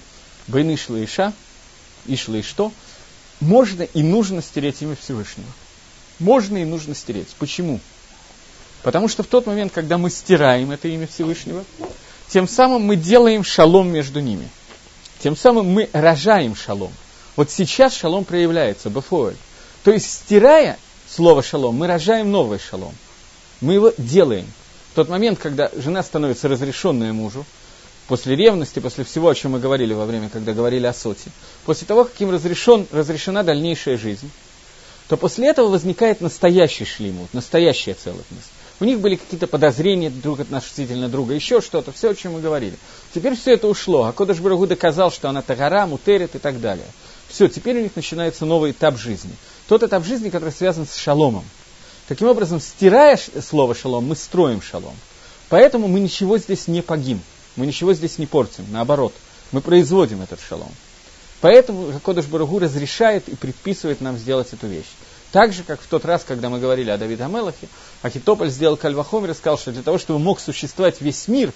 Байна 0.48 0.76
Ишла 0.76 1.02
Иша, 1.02 1.32
Ишла 2.06 2.36
и 2.36 2.42
что, 2.42 2.74
можно 3.40 3.84
и 3.84 4.04
нужно 4.04 4.42
стереть 4.42 4.82
имя 4.82 4.98
Всевышнего. 4.98 5.48
Можно 6.20 6.58
и 6.58 6.66
нужно 6.66 6.96
стереть. 6.96 7.30
Почему? 7.40 7.80
Потому 8.84 9.08
что 9.08 9.24
в 9.24 9.28
тот 9.28 9.48
момент, 9.48 9.72
когда 9.74 9.98
мы 9.98 10.10
стираем 10.10 10.72
это 10.72 10.90
имя 10.90 11.08
Всевышнего, 11.08 11.64
тем 12.28 12.48
самым 12.48 12.84
мы 12.84 12.98
делаем 12.98 13.44
шалом 13.44 13.90
между 13.90 14.20
ними. 14.20 14.50
Тем 15.20 15.38
самым 15.38 15.68
мы 15.68 15.90
рожаем 15.94 16.56
шалом. 16.56 16.92
Вот 17.38 17.50
сейчас 17.50 17.96
шалом 17.96 18.26
проявляется, 18.26 18.90
бафоэль. 18.90 19.38
То 19.84 19.92
есть, 19.92 20.12
стирая 20.12 20.78
слово 21.10 21.42
шалом, 21.42 21.76
мы 21.76 21.88
рожаем 21.88 22.30
новый 22.30 22.60
шалом. 22.60 22.94
Мы 23.62 23.74
его 23.74 23.94
делаем. 23.98 24.46
В 24.92 24.96
тот 24.96 25.10
момент, 25.10 25.40
когда 25.40 25.72
жена 25.76 26.04
становится 26.04 26.50
разрешенной 26.50 27.14
мужу, 27.14 27.46
после 28.08 28.36
ревности, 28.36 28.80
после 28.80 29.06
всего, 29.06 29.30
о 29.30 29.36
чем 29.36 29.54
мы 29.54 29.60
говорили 29.60 29.94
во 29.94 30.06
время, 30.06 30.30
когда 30.30 30.54
говорили 30.54 30.86
о 30.86 30.94
соте, 30.94 31.32
после 31.66 31.88
того, 31.88 32.04
как 32.04 32.20
им 32.20 32.32
разрешен, 32.32 32.86
разрешена 32.92 33.44
дальнейшая 33.44 33.98
жизнь, 33.98 34.30
то 35.08 35.16
после 35.16 35.48
этого 35.48 35.70
возникает 35.70 36.20
настоящий 36.20 36.86
шлимут, 36.86 37.34
настоящая 37.34 37.94
целостность. 37.94 38.52
У 38.84 38.86
них 38.86 39.00
были 39.00 39.16
какие-то 39.16 39.48
подозрения 39.48 40.10
друг 40.10 40.42
относительно 40.42 41.08
друга, 41.08 41.34
еще 41.34 41.62
что-то, 41.62 41.94
все, 41.94 42.10
о 42.10 42.16
чем 42.16 42.34
мы 42.34 42.42
говорили. 42.42 42.78
Теперь 43.16 43.34
все 43.34 43.54
это 43.54 43.70
ушло, 43.70 44.04
а 44.04 44.12
Кодыш 44.12 44.40
Барагу 44.40 44.68
доказал, 44.68 45.10
что 45.10 45.30
она 45.30 45.42
Тагара, 45.42 45.86
Мутерит 45.86 46.36
и 46.36 46.38
так 46.38 46.60
далее. 46.60 46.86
Все, 47.30 47.48
теперь 47.48 47.78
у 47.78 47.82
них 47.84 47.96
начинается 47.96 48.46
новый 48.46 48.72
этап 48.72 48.98
жизни. 48.98 49.32
Тот 49.70 49.84
этап 49.84 50.04
жизни, 50.04 50.30
который 50.30 50.52
связан 50.52 50.86
с 50.86 50.98
шаломом. 50.98 51.46
Таким 52.10 52.28
образом, 52.28 52.60
стирая 52.60 53.18
слово 53.42 53.74
шалом, 53.74 54.06
мы 54.06 54.18
строим 54.18 54.62
шалом. 54.62 54.96
Поэтому 55.48 55.88
мы 55.88 56.02
ничего 56.02 56.38
здесь 56.38 56.68
не 56.68 56.82
погим. 56.82 57.22
Мы 57.56 57.66
ничего 57.66 57.94
здесь 57.94 58.18
не 58.18 58.26
портим, 58.26 58.66
наоборот, 58.70 59.14
мы 59.54 59.62
производим 59.62 60.22
этот 60.22 60.42
шалом. 60.42 60.74
Поэтому 61.40 61.98
Кодыш 62.02 62.26
Барагу 62.26 62.60
разрешает 62.60 63.30
и 63.30 63.38
предписывает 63.38 64.02
нам 64.02 64.18
сделать 64.18 64.52
эту 64.52 64.68
вещь. 64.68 64.92
Так 65.34 65.52
же, 65.52 65.64
как 65.64 65.82
в 65.82 65.88
тот 65.88 66.06
раз, 66.06 66.24
когда 66.24 66.50
мы 66.50 66.60
говорили 66.60 66.92
о 66.92 66.98
Давиде 66.98 67.24
Амелахе, 67.24 67.68
Ахитополь 68.04 68.52
сделал 68.52 68.78
Кальвахомер 68.78 69.32
и 69.32 69.34
сказал, 69.34 69.58
что 69.58 69.72
для 69.72 69.82
того, 69.82 69.98
чтобы 69.98 70.20
мог 70.20 70.40
существовать 70.40 71.02
весь 71.02 71.28
мир, 71.28 71.52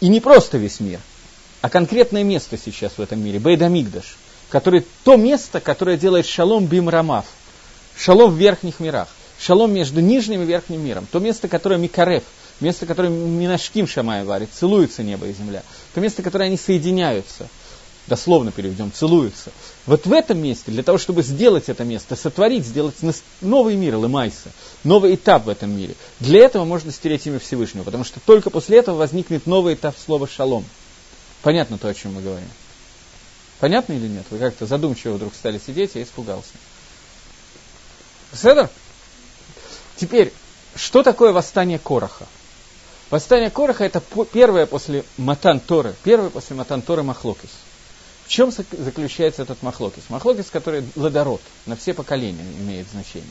и 0.00 0.06
не 0.06 0.20
просто 0.20 0.56
весь 0.56 0.78
мир, 0.78 1.00
а 1.62 1.68
конкретное 1.68 2.22
место 2.22 2.56
сейчас 2.56 2.92
в 2.96 3.00
этом 3.00 3.18
мире, 3.20 3.40
Бейдамигдаш, 3.40 4.16
который 4.50 4.86
то 5.02 5.16
место, 5.16 5.60
которое 5.60 5.96
делает 5.96 6.26
шалом 6.26 6.66
бим 6.66 6.88
рамав, 6.88 7.26
шалом 7.96 8.30
в 8.30 8.36
верхних 8.36 8.78
мирах, 8.78 9.08
шалом 9.36 9.74
между 9.74 10.00
нижним 10.00 10.42
и 10.42 10.46
верхним 10.46 10.84
миром, 10.84 11.08
то 11.10 11.18
место, 11.18 11.48
которое 11.48 11.78
Микарев– 11.78 12.22
место, 12.62 12.86
которое 12.86 13.08
Минашким 13.08 13.86
Шамай 13.86 14.24
варит, 14.24 14.48
целуются 14.52 15.02
небо 15.02 15.26
и 15.26 15.32
земля, 15.32 15.62
то 15.94 16.00
место, 16.00 16.22
которое 16.22 16.46
они 16.46 16.56
соединяются, 16.56 17.48
дословно 18.06 18.52
переведем, 18.52 18.92
целуются. 18.92 19.52
Вот 19.86 20.06
в 20.06 20.12
этом 20.12 20.38
месте, 20.38 20.70
для 20.70 20.82
того, 20.82 20.98
чтобы 20.98 21.22
сделать 21.22 21.68
это 21.68 21.84
место, 21.84 22.16
сотворить, 22.16 22.66
сделать 22.66 22.96
новый 23.40 23.76
мир, 23.76 23.94
Лемайса, 23.94 24.50
новый 24.84 25.14
этап 25.14 25.46
в 25.46 25.48
этом 25.48 25.76
мире, 25.76 25.94
для 26.20 26.44
этого 26.44 26.64
можно 26.64 26.90
стереть 26.92 27.26
имя 27.26 27.38
Всевышнего, 27.38 27.84
потому 27.84 28.04
что 28.04 28.20
только 28.20 28.50
после 28.50 28.78
этого 28.78 28.96
возникнет 28.96 29.46
новый 29.46 29.74
этап 29.74 29.94
слова 29.96 30.26
«шалом». 30.26 30.64
Понятно 31.42 31.78
то, 31.78 31.88
о 31.88 31.94
чем 31.94 32.14
мы 32.14 32.22
говорим? 32.22 32.48
Понятно 33.60 33.92
или 33.92 34.08
нет? 34.08 34.24
Вы 34.30 34.38
как-то 34.38 34.66
задумчиво 34.66 35.14
вдруг 35.14 35.34
стали 35.34 35.60
сидеть, 35.64 35.92
я 35.94 36.02
испугался. 36.02 36.52
Седер? 38.32 38.68
Теперь, 39.96 40.32
что 40.74 41.02
такое 41.02 41.32
восстание 41.32 41.78
Короха? 41.78 42.26
Восстание 43.10 43.50
Короха 43.50 43.84
это 43.84 44.02
первое 44.32 44.66
после 44.66 45.04
Матан 45.18 45.60
Торы, 45.60 45.94
первое 46.02 46.30
после 46.30 46.56
Матан 46.56 46.80
Торы 46.82 47.02
Махлокис. 47.02 47.50
В 48.26 48.28
чем 48.28 48.50
заключается 48.50 49.42
этот 49.42 49.62
Махлокис? 49.62 50.04
Махлокис, 50.08 50.50
который 50.50 50.84
ладород, 50.96 51.40
на 51.66 51.76
все 51.76 51.92
поколения 51.92 52.44
имеет 52.60 52.86
значение. 52.90 53.28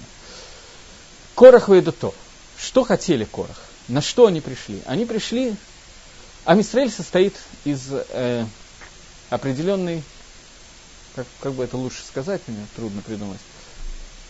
Корах 1.36 1.70
и 1.70 1.82
то. 1.82 2.14
Что 2.58 2.84
хотели 2.84 3.26
Корах? 3.26 3.60
На 3.88 4.02
что 4.02 4.28
они 4.28 4.42
пришли? 4.42 4.82
Они 4.86 5.06
пришли... 5.06 5.56
Амисраэль 6.44 6.90
состоит 6.90 7.36
из 7.66 7.82
э, 7.92 8.46
определенной, 9.30 10.02
как, 11.16 11.28
как 11.40 11.54
бы 11.54 11.64
это 11.64 11.78
лучше 11.78 12.04
сказать, 12.04 12.42
мне 12.48 12.66
трудно 12.76 13.04
придумать, 13.04 13.40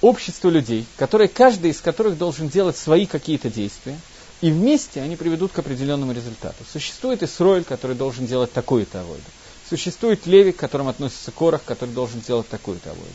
общество 0.02 0.50
людей, 0.50 0.86
которые, 0.98 1.30
каждый 1.30 1.72
из 1.72 1.80
которых 1.80 2.18
должен 2.18 2.50
делать 2.50 2.76
свои 2.78 3.06
какие-то 3.06 3.50
действия– 3.50 3.98
и 4.42 4.50
вместе 4.50 5.02
они 5.02 5.16
приведут 5.16 5.52
к 5.52 5.60
определенному 5.60 6.12
результату. 6.12 6.64
Существует 6.72 7.22
Исроиль, 7.22 7.64
который 7.64 7.96
должен 7.96 8.26
делать 8.26 8.52
такую-то 8.52 9.02
авойду. 9.02 9.24
Существует 9.72 10.26
Левик, 10.26 10.58
к 10.58 10.60
которому 10.60 10.90
относится 10.90 11.32
Корах, 11.32 11.62
который 11.64 11.92
должен 11.92 12.20
делать 12.20 12.46
такую-то 12.50 12.90
авойду. 12.90 13.08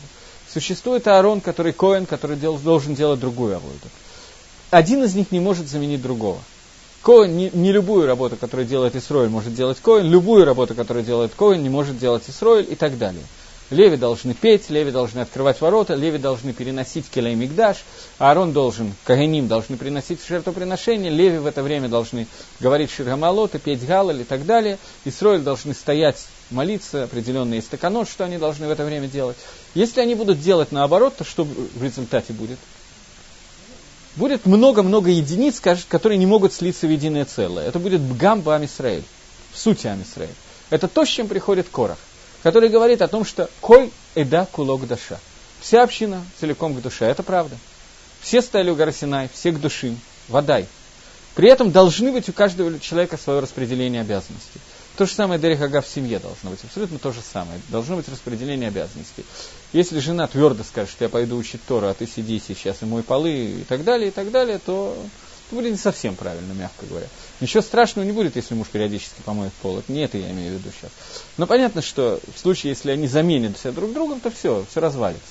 Существует 0.51 1.07
Аарон, 1.07 1.39
который 1.39 1.71
Коэн, 1.71 2.07
который 2.07 2.35
дел, 2.35 2.57
должен 2.57 2.95
делать 2.95 3.19
другую 3.19 3.57
авойду. 3.57 3.87
Один 4.71 5.03
из 5.03 5.13
них 5.13 5.31
не 5.31 5.39
может 5.39 5.67
заменить 5.67 6.01
другого. 6.01 6.39
Коэн, 7.03 7.37
не, 7.37 7.51
не 7.53 7.71
любую 7.71 8.07
работу, 8.07 8.37
которую 8.37 8.67
делает 8.67 8.95
Исроиль, 8.95 9.29
может 9.29 9.53
делать 9.53 9.77
Коэн, 9.79 10.07
любую 10.07 10.45
работу, 10.45 10.73
которую 10.73 11.05
делает 11.05 11.31
Коэн, 11.35 11.61
не 11.61 11.69
может 11.69 11.99
делать 11.99 12.23
Исроиль 12.27 12.65
и 12.67 12.73
так 12.73 12.97
далее. 12.97 13.21
Леви 13.69 13.97
должны 13.97 14.33
петь, 14.33 14.71
леви 14.71 14.89
должны 14.89 15.19
открывать 15.19 15.61
ворота, 15.61 15.93
леви 15.93 16.17
должны 16.17 16.53
переносить 16.53 17.07
келей 17.07 17.35
мигдаш, 17.35 17.83
Аарон 18.17 18.51
должен, 18.51 18.95
Каганим 19.03 19.47
должны 19.47 19.77
приносить 19.77 20.25
жертвоприношение, 20.27 21.11
леви 21.11 21.37
в 21.37 21.45
это 21.45 21.61
время 21.61 21.87
должны 21.87 22.25
говорить 22.61 22.89
ширгамалоты, 22.89 23.59
петь 23.59 23.85
галаль 23.85 24.21
и 24.21 24.23
так 24.23 24.45
далее, 24.45 24.79
Исроиль 25.05 25.41
должны 25.41 25.73
стоять, 25.73 26.25
молиться, 26.49 27.03
определенные 27.03 27.61
стаканот, 27.61 28.09
что 28.09 28.25
они 28.25 28.37
должны 28.37 28.67
в 28.67 28.71
это 28.71 28.85
время 28.85 29.07
делать. 29.07 29.37
Если 29.73 30.01
они 30.01 30.15
будут 30.15 30.41
делать 30.41 30.71
наоборот, 30.71 31.15
то 31.17 31.23
что 31.23 31.43
в 31.43 31.83
результате 31.83 32.33
будет? 32.33 32.59
Будет 34.15 34.45
много-много 34.45 35.09
единиц, 35.09 35.61
которые 35.87 36.17
не 36.17 36.25
могут 36.25 36.53
слиться 36.53 36.87
в 36.87 36.91
единое 36.91 37.25
целое. 37.25 37.67
Это 37.67 37.79
будет 37.79 38.01
бгамба 38.01 38.55
Амисраэль, 38.55 39.03
в 39.53 39.59
сути 39.59 39.87
Амисраэль. 39.87 40.33
Это 40.69 40.87
то, 40.87 41.05
с 41.05 41.09
чем 41.09 41.27
приходит 41.27 41.67
Корах 41.69 41.99
который 42.43 42.69
говорит 42.69 43.01
о 43.01 43.07
том, 43.07 43.25
что 43.25 43.49
«Коль 43.61 43.89
эда 44.15 44.47
кулок 44.51 44.87
душа». 44.87 45.19
Вся 45.59 45.83
община 45.83 46.23
целиком 46.39 46.73
к 46.75 46.81
душе. 46.81 47.05
Это 47.05 47.23
правда. 47.23 47.57
Все 48.21 48.41
стали 48.41 48.69
у 48.69 48.75
горы 48.75 48.93
Синай, 48.93 49.29
все 49.33 49.51
к 49.51 49.59
душим, 49.59 49.99
водай. 50.27 50.65
При 51.35 51.49
этом 51.49 51.71
должны 51.71 52.11
быть 52.11 52.29
у 52.29 52.33
каждого 52.33 52.79
человека 52.79 53.17
свое 53.17 53.39
распределение 53.39 54.01
обязанностей. 54.01 54.59
То 54.97 55.05
же 55.05 55.13
самое 55.13 55.39
Дерехага 55.39 55.81
в 55.81 55.87
семье 55.87 56.17
должно 56.17 56.49
быть. 56.49 56.63
Абсолютно 56.63 56.97
то 56.97 57.11
же 57.11 57.21
самое. 57.21 57.61
Должно 57.69 57.97
быть 57.97 58.09
распределение 58.09 58.69
обязанностей. 58.69 59.25
Если 59.71 59.99
жена 59.99 60.25
твердо 60.25 60.63
скажет, 60.63 60.89
что 60.89 61.03
я 61.03 61.09
пойду 61.09 61.37
учить 61.37 61.61
Тору, 61.67 61.87
а 61.87 61.93
ты 61.93 62.07
сиди 62.07 62.41
сейчас 62.45 62.81
и 62.81 62.85
мой 62.85 63.03
полы 63.03 63.31
и 63.31 63.63
так 63.63 63.83
далее, 63.83 64.07
и 64.07 64.11
так 64.11 64.31
далее, 64.31 64.57
то 64.57 64.97
это 65.47 65.55
будет 65.55 65.71
не 65.71 65.77
совсем 65.77 66.15
правильно, 66.15 66.51
мягко 66.53 66.87
говоря. 66.87 67.05
Ничего 67.39 67.61
страшного 67.61 68.07
не 68.07 68.11
будет, 68.11 68.35
если 68.35 68.55
муж 68.55 68.67
периодически 68.69 69.21
помоет 69.23 69.53
пол. 69.61 69.77
Это 69.77 69.91
не 69.91 70.01
это 70.03 70.17
я 70.17 70.31
имею 70.31 70.55
в 70.55 70.59
виду 70.59 70.71
сейчас. 70.75 70.91
Но 71.37 71.45
понятно, 71.45 71.83
что 71.83 72.19
в 72.35 72.39
случае, 72.39 72.71
если 72.71 72.89
они 72.89 73.07
заменят 73.07 73.57
себя 73.59 73.73
друг 73.73 73.93
другом, 73.93 74.19
то 74.19 74.31
все, 74.31 74.65
все 74.69 74.81
развалится. 74.81 75.21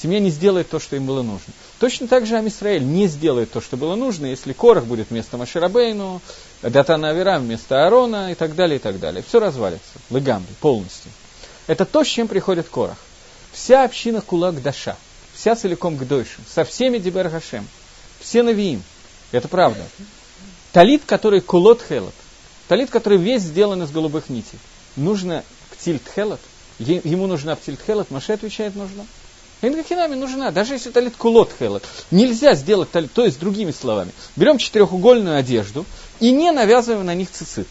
Семья 0.00 0.20
не 0.20 0.30
сделает 0.30 0.68
то, 0.68 0.78
что 0.78 0.96
им 0.96 1.06
было 1.06 1.22
нужно. 1.22 1.52
Точно 1.78 2.06
так 2.06 2.26
же 2.26 2.36
Амисраэль 2.36 2.84
не 2.84 3.06
сделает 3.06 3.50
то, 3.50 3.60
что 3.60 3.76
было 3.76 3.94
нужно, 3.94 4.26
если 4.26 4.52
Корах 4.52 4.84
будет 4.84 5.10
вместо 5.10 5.38
Маширабейну, 5.38 6.20
Датана 6.62 7.10
Авирам 7.10 7.42
вместо 7.42 7.84
Аарона 7.84 8.32
и 8.32 8.34
так 8.34 8.54
далее, 8.54 8.76
и 8.76 8.78
так 8.78 9.00
далее. 9.00 9.24
Все 9.26 9.40
развалится. 9.40 9.98
Лыгамби, 10.10 10.52
полностью. 10.60 11.10
Это 11.66 11.86
то, 11.86 12.04
с 12.04 12.08
чем 12.08 12.28
приходит 12.28 12.68
Корах. 12.68 12.98
Вся 13.52 13.84
община 13.84 14.20
кулак 14.20 14.62
Даша, 14.62 14.96
вся 15.32 15.56
целиком 15.56 15.96
к 15.96 16.06
Дойшу, 16.06 16.42
со 16.46 16.64
всеми 16.64 16.98
Дибер 16.98 17.32
все 18.20 18.42
Навиим, 18.42 18.82
это 19.32 19.48
правда. 19.48 19.82
Талит, 20.72 21.02
который 21.06 21.40
кулот 21.40 21.82
хелот, 21.86 22.14
талит, 22.68 22.90
который 22.90 23.18
весь 23.18 23.42
сделан 23.42 23.82
из 23.82 23.90
голубых 23.90 24.28
нитей. 24.28 24.58
Нужно 24.94 25.42
птильт 25.70 26.02
хелот, 26.14 26.40
ему 26.78 27.26
нужна 27.26 27.56
птильт 27.56 27.80
хелот, 27.86 28.10
Маше 28.10 28.34
отвечает, 28.34 28.76
нужна. 28.76 29.06
Энгахинами 29.62 30.14
нужна, 30.14 30.50
даже 30.50 30.74
если 30.74 30.90
талит 30.90 31.16
кулот 31.16 31.50
хелот. 31.58 31.82
Нельзя 32.10 32.54
сделать 32.54 32.90
талит, 32.90 33.12
то 33.12 33.24
есть 33.24 33.40
другими 33.40 33.70
словами. 33.70 34.12
Берем 34.36 34.58
четырехугольную 34.58 35.36
одежду 35.36 35.86
и 36.20 36.30
не 36.30 36.52
навязываем 36.52 37.06
на 37.06 37.14
них 37.14 37.30
цицит. 37.30 37.66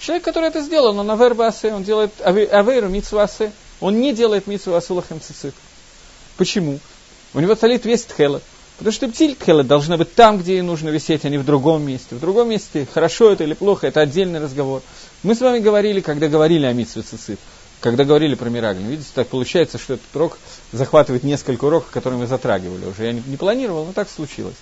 Человек, 0.00 0.24
который 0.24 0.48
это 0.48 0.60
сделал, 0.60 0.96
он 0.96 1.10
авер 1.10 1.34
басе, 1.34 1.74
он 1.74 1.82
делает 1.82 2.12
аверу 2.20 2.88
митсвасе, 2.88 3.50
он 3.80 4.00
не 4.00 4.12
делает 4.12 4.46
митсву 4.46 4.74
асулахем 4.74 5.20
цицит. 5.20 5.54
Почему? 6.36 6.78
У 7.34 7.40
него 7.40 7.56
талит 7.56 7.84
весь 7.84 8.04
тхелот. 8.04 8.42
Потому 8.78 8.92
что 8.92 9.08
птильтхела 9.08 9.64
должна 9.64 9.96
быть 9.96 10.14
там, 10.14 10.38
где 10.38 10.54
ей 10.54 10.62
нужно 10.62 10.90
висеть, 10.90 11.24
а 11.24 11.28
не 11.28 11.38
в 11.38 11.44
другом 11.44 11.84
месте. 11.84 12.14
В 12.14 12.20
другом 12.20 12.48
месте, 12.48 12.86
хорошо 12.94 13.32
это 13.32 13.42
или 13.42 13.54
плохо, 13.54 13.88
это 13.88 14.00
отдельный 14.00 14.38
разговор. 14.38 14.82
Мы 15.24 15.34
с 15.34 15.40
вами 15.40 15.58
говорили, 15.58 16.00
когда 16.00 16.28
говорили 16.28 16.64
о 16.64 16.72
митсве 16.72 17.02
цицит. 17.02 17.40
Когда 17.80 18.04
говорили 18.04 18.34
про 18.34 18.48
Мираглин. 18.48 18.88
Видите, 18.88 19.08
так 19.14 19.28
получается, 19.28 19.78
что 19.78 19.94
этот 19.94 20.14
урок 20.14 20.38
захватывает 20.72 21.22
несколько 21.22 21.64
уроков, 21.64 21.90
которые 21.90 22.18
мы 22.18 22.26
затрагивали 22.26 22.86
уже. 22.86 23.04
Я 23.04 23.12
не, 23.12 23.22
не 23.26 23.36
планировал, 23.36 23.84
но 23.84 23.92
так 23.92 24.08
случилось. 24.08 24.56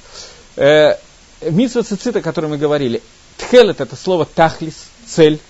Э, 0.57 0.97
Митсва 1.43 1.83
цицита, 1.83 2.19
о 2.19 2.23
которой 2.23 2.47
мы 2.47 2.59
говорили, 2.59 3.03
тхелет 3.37 3.81
это 3.81 3.97
слово 3.97 4.27
тахлис, 4.27 4.87
цель. 5.07 5.41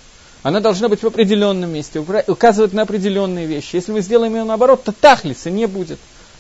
Она 0.43 0.61
должна 0.61 0.89
быть 0.89 1.03
в 1.03 1.07
определенном 1.07 1.73
месте, 1.73 2.05
указывать 2.29 2.73
на 2.73 2.83
определенные 2.83 3.47
вещи. 3.47 3.77
Если 3.77 3.91
мы 3.91 4.01
сделаем 4.01 4.35
ее 4.37 4.45
наоборот, 4.45 4.85
то 4.85 4.93
тахлиса 4.93 5.51
не 5.51 5.67
будет. 5.67 5.99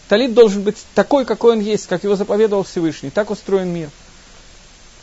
Талит 0.08 0.34
должен 0.34 0.62
быть 0.62 0.76
такой, 0.94 1.24
какой 1.24 1.54
он 1.54 1.60
есть, 1.60 1.88
как 1.88 2.04
его 2.04 2.14
заповедовал 2.14 2.62
Всевышний. 2.62 3.10
Так 3.10 3.30
устроен 3.30 3.68
мир. 3.68 3.90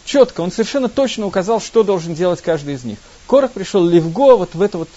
Четко, 0.06 0.42
он 0.42 0.52
совершенно 0.52 0.88
точно 0.88 1.26
указал, 1.26 1.60
что 1.60 1.84
должен 1.84 2.14
делать 2.14 2.42
каждый 2.42 2.76
из 2.76 2.84
них. 2.84 2.98
Корах 3.28 3.52
пришел 3.52 3.86
Левго 3.86 4.38
вот 4.38 4.56
в 4.56 4.62
это 4.62 4.78
вот 4.78 4.90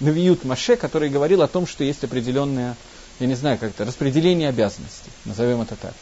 Навиют 0.00 0.44
Маше, 0.44 0.76
который 0.76 1.10
говорил 1.10 1.42
о 1.42 1.48
том, 1.48 1.66
что 1.66 1.84
есть 1.84 2.02
определенное, 2.04 2.76
я 3.18 3.26
не 3.26 3.34
знаю 3.34 3.58
как 3.58 3.70
это, 3.70 3.84
распределение 3.84 4.48
обязанностей, 4.48 5.10
назовем 5.24 5.60
это 5.60 5.76
так. 5.76 5.94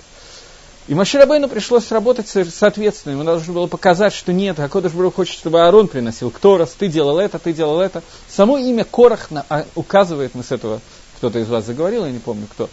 И 0.88 0.94
Маширабейну 0.94 1.48
пришлось 1.48 1.90
работать 1.90 2.28
соответственно. 2.28 3.12
Ему 3.12 3.22
нужно 3.22 3.52
было 3.52 3.66
показать, 3.66 4.14
что 4.14 4.32
нет, 4.32 4.58
а 4.58 4.70
Кодыш 4.70 4.92
Брух 4.92 5.16
хочет, 5.16 5.36
чтобы 5.36 5.60
Аарон 5.60 5.86
приносил 5.86 6.30
Кторос, 6.30 6.70
ты 6.78 6.88
делал 6.88 7.18
это, 7.18 7.38
ты 7.38 7.52
делал 7.52 7.80
это. 7.80 8.02
Само 8.26 8.56
имя 8.56 8.84
Корах 8.84 9.28
а, 9.50 9.66
указывает, 9.74 10.34
мы 10.34 10.42
с 10.42 10.50
этого, 10.50 10.80
кто-то 11.18 11.40
из 11.40 11.48
вас 11.48 11.66
заговорил, 11.66 12.06
я 12.06 12.10
не 12.10 12.20
помню 12.20 12.46
кто, 12.50 12.70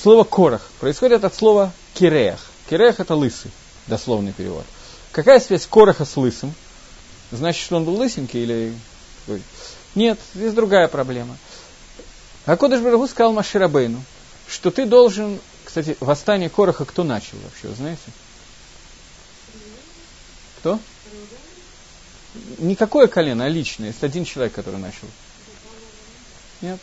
слово 0.00 0.22
Корах 0.22 0.62
происходит 0.78 1.24
от 1.24 1.34
слова 1.34 1.72
Киреях. 1.94 2.38
Киреях 2.70 3.00
это 3.00 3.16
лысый, 3.16 3.50
дословный 3.88 4.32
перевод. 4.32 4.64
Какая 5.10 5.40
связь 5.40 5.66
Кораха 5.66 6.04
с 6.04 6.16
лысым? 6.16 6.54
Значит, 7.32 7.64
что 7.64 7.76
он 7.76 7.84
был 7.84 7.96
лысенький 7.96 8.44
или... 8.44 8.72
Нет, 9.98 10.20
здесь 10.32 10.52
другая 10.52 10.86
проблема. 10.86 11.36
А 12.46 12.56
Кодыш 12.56 12.80
Барагу 12.80 13.08
сказал 13.08 13.32
Маширабейну, 13.32 14.00
что 14.46 14.70
ты 14.70 14.86
должен 14.86 15.40
кстати, 15.64 15.96
восстание 15.98 16.48
Короха 16.48 16.84
кто 16.84 17.02
начал 17.02 17.36
вообще, 17.38 17.68
знаете? 17.74 18.00
Кто? 20.58 20.78
Никакое 22.58 23.08
колено, 23.08 23.46
а 23.46 23.48
личное. 23.48 23.88
Есть 23.88 24.04
один 24.04 24.24
человек, 24.24 24.54
который 24.54 24.78
начал. 24.78 25.08
Нет. 26.60 26.78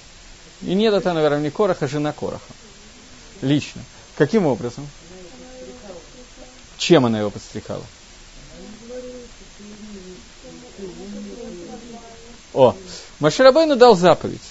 И 0.61 0.73
нет, 0.73 0.93
это, 0.93 1.13
наверное, 1.13 1.39
не 1.39 1.51
Короха, 1.51 1.85
а 1.85 1.87
жена 1.87 2.11
Короха. 2.11 2.53
Лично. 3.41 3.81
Каким 4.17 4.45
образом? 4.45 4.85
Чем 6.77 7.05
она 7.05 7.21
его 7.21 7.29
подстрекала? 7.29 7.85
О, 12.53 12.75
Маширабейну 13.19 13.75
дал 13.75 13.95
заповедь. 13.95 14.41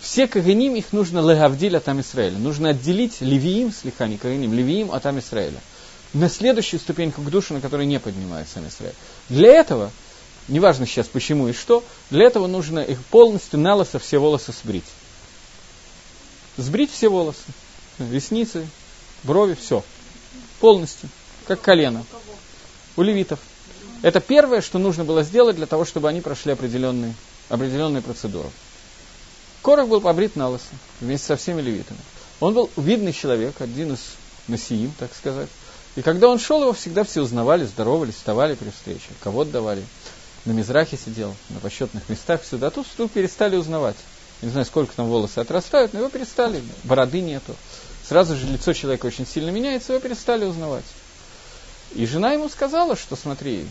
Все 0.00 0.26
Каганим, 0.26 0.76
их 0.76 0.92
нужно 0.92 1.18
легавдиль 1.18 1.76
от 1.76 1.88
Израиля. 1.88 2.38
Нужно 2.38 2.70
отделить 2.70 3.20
Левиим, 3.20 3.72
слегка 3.72 4.08
не 4.08 4.18
Каганим, 4.18 4.52
Левиим 4.52 4.92
от 4.92 5.06
Израиля. 5.06 5.60
На 6.12 6.28
следующую 6.28 6.80
ступеньку 6.80 7.22
к 7.22 7.30
душе, 7.30 7.54
на 7.54 7.60
которой 7.60 7.86
не 7.86 8.00
поднимается 8.00 8.60
Израиль. 8.66 8.94
Для 9.28 9.52
этого, 9.52 9.90
неважно 10.48 10.86
сейчас 10.86 11.06
почему 11.06 11.48
и 11.48 11.52
что, 11.52 11.84
для 12.10 12.26
этого 12.26 12.46
нужно 12.46 12.80
их 12.80 13.02
полностью 13.04 13.60
на 13.60 13.74
лосо 13.74 13.98
все 13.98 14.18
волосы 14.18 14.52
сбрить. 14.52 14.84
Сбрить 16.56 16.92
все 16.92 17.08
волосы. 17.08 17.44
Ресницы, 17.98 18.66
брови, 19.22 19.54
все. 19.54 19.84
Полностью. 20.58 21.08
Как 21.46 21.60
колено. 21.60 22.04
У 22.96 23.02
левитов. 23.02 23.38
Это 24.02 24.20
первое, 24.20 24.62
что 24.62 24.78
нужно 24.78 25.04
было 25.04 25.22
сделать 25.22 25.56
для 25.56 25.66
того, 25.66 25.84
чтобы 25.84 26.08
они 26.08 26.20
прошли 26.20 26.52
определенные, 26.52 27.14
определенные 27.50 28.02
процедуры. 28.02 28.48
Корах 29.62 29.88
был 29.88 30.00
побрит 30.00 30.36
на 30.36 30.48
лысо, 30.48 30.64
вместе 31.00 31.26
со 31.26 31.36
всеми 31.36 31.60
левитами. 31.60 32.00
Он 32.40 32.54
был 32.54 32.70
видный 32.76 33.12
человек, 33.12 33.60
один 33.60 33.92
из 33.92 34.00
насиим, 34.48 34.92
так 34.98 35.14
сказать. 35.14 35.48
И 35.96 36.02
когда 36.02 36.28
он 36.28 36.38
шел, 36.38 36.62
его 36.62 36.72
всегда 36.72 37.04
все 37.04 37.20
узнавали, 37.20 37.64
здоровались, 37.64 38.14
вставали 38.14 38.54
при 38.54 38.70
встрече. 38.70 39.08
Кого 39.22 39.44
давали. 39.44 39.84
На 40.46 40.52
Мизрахе 40.52 40.96
сидел, 40.96 41.34
на 41.50 41.60
почетных 41.60 42.08
местах 42.08 42.42
всюду. 42.42 42.64
А 42.66 42.70
тут 42.70 42.86
вдруг 42.94 43.10
перестали 43.10 43.56
узнавать. 43.56 43.96
не 44.40 44.48
знаю, 44.48 44.64
сколько 44.64 44.94
там 44.94 45.06
волосы 45.06 45.38
отрастают, 45.38 45.92
но 45.92 46.00
его 46.00 46.08
перестали. 46.08 46.62
Бороды 46.84 47.20
нету. 47.20 47.54
Сразу 48.08 48.36
же 48.36 48.46
лицо 48.46 48.72
человека 48.72 49.06
очень 49.06 49.26
сильно 49.26 49.50
меняется, 49.50 49.92
его 49.92 50.00
перестали 50.00 50.44
узнавать. 50.44 50.84
И 51.92 52.06
жена 52.06 52.32
ему 52.32 52.48
сказала, 52.48 52.96
что 52.96 53.16
смотри, 53.16 53.66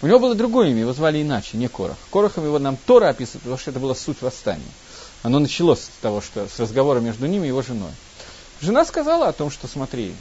у 0.00 0.06
него 0.06 0.18
было 0.18 0.34
другое 0.34 0.70
имя, 0.70 0.80
его 0.80 0.92
звали 0.92 1.20
иначе, 1.22 1.56
не 1.56 1.68
Корах. 1.68 1.96
Корахом 2.10 2.44
его 2.44 2.58
нам 2.58 2.76
Тора 2.76 3.08
описывает, 3.08 3.42
потому 3.42 3.58
что 3.58 3.70
это 3.70 3.80
была 3.80 3.94
суть 3.94 4.22
восстания. 4.22 4.62
Оно 5.22 5.40
началось 5.40 5.80
с 5.80 5.90
того, 6.00 6.20
что 6.20 6.46
с 6.48 6.58
разговора 6.60 7.00
между 7.00 7.26
ними 7.26 7.46
и 7.46 7.48
его 7.48 7.62
женой. 7.62 7.90
Жена 8.60 8.84
сказала 8.84 9.28
о 9.28 9.32
том, 9.32 9.50
что 9.50 9.66
смотри, 9.66 10.14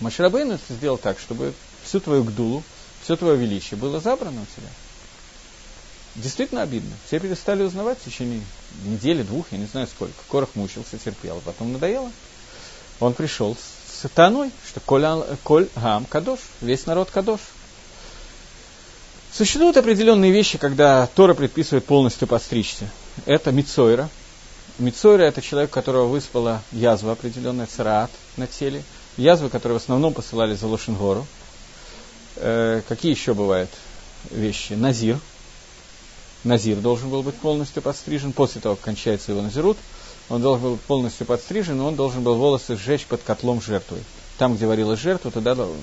Маширабейн 0.00 0.58
сделал 0.70 0.96
так, 0.96 1.18
чтобы 1.18 1.52
всю 1.84 2.00
твою 2.00 2.24
гдулу, 2.24 2.62
все 3.02 3.16
твое 3.16 3.36
величие 3.36 3.78
было 3.78 4.00
забрано 4.00 4.40
у 4.40 4.60
тебя. 4.60 4.70
Действительно 6.16 6.62
обидно. 6.62 6.92
Все 7.06 7.20
перестали 7.20 7.62
узнавать 7.62 7.98
в 7.98 8.04
течение 8.04 8.42
недели, 8.84 9.22
двух, 9.22 9.46
я 9.52 9.58
не 9.58 9.66
знаю 9.66 9.86
сколько. 9.86 10.14
Корох 10.28 10.50
мучился, 10.54 10.98
терпел, 10.98 11.40
потом 11.44 11.72
надоело. 11.72 12.10
Он 12.98 13.14
пришел 13.14 13.56
с 13.56 14.02
сатаной, 14.02 14.50
что 14.66 14.80
коль, 14.80 15.06
коль 15.44 15.68
гам 15.76 16.04
кадош, 16.06 16.40
весь 16.60 16.86
народ 16.86 17.10
кадош. 17.10 17.40
Существуют 19.32 19.76
определенные 19.76 20.32
вещи, 20.32 20.58
когда 20.58 21.06
Тора 21.14 21.34
предписывает 21.34 21.84
полностью 21.84 22.26
подстричься. 22.26 22.88
Это 23.26 23.52
Мицойра. 23.52 24.08
Мицойра– 24.78 25.22
это 25.24 25.40
человек, 25.40 25.70
которого 25.70 26.06
выспала 26.06 26.62
язва 26.72 27.12
определенная, 27.12 27.66
цараат 27.66 28.10
на 28.36 28.46
теле. 28.46 28.82
Язвы, 29.16 29.48
которые 29.48 29.78
в 29.78 29.82
основном 29.82 30.14
посылали 30.14 30.54
за 30.54 30.66
Лошенгору. 30.66 31.26
Э, 32.36 32.82
какие 32.88 33.12
еще 33.12 33.34
бывают 33.34 33.70
вещи? 34.30 34.72
Назир. 34.72 35.18
Назир 36.42 36.78
должен 36.78 37.10
был 37.10 37.22
быть 37.22 37.36
полностью 37.36 37.82
подстрижен. 37.82 38.32
После 38.32 38.60
того, 38.60 38.74
как 38.76 38.84
кончается 38.84 39.32
его 39.32 39.42
назирут, 39.42 39.76
он 40.28 40.42
должен 40.42 40.62
был 40.62 40.76
полностью 40.76 41.26
подстрижен, 41.26 41.78
и 41.78 41.84
он 41.84 41.96
должен 41.96 42.22
был 42.22 42.36
волосы 42.36 42.76
сжечь 42.76 43.06
под 43.06 43.22
котлом 43.22 43.60
жертвы. 43.60 43.98
Там, 44.38 44.56
где 44.56 44.66
варилась 44.66 45.00
жертва, 45.00 45.30
туда 45.30 45.54
под 45.54 45.74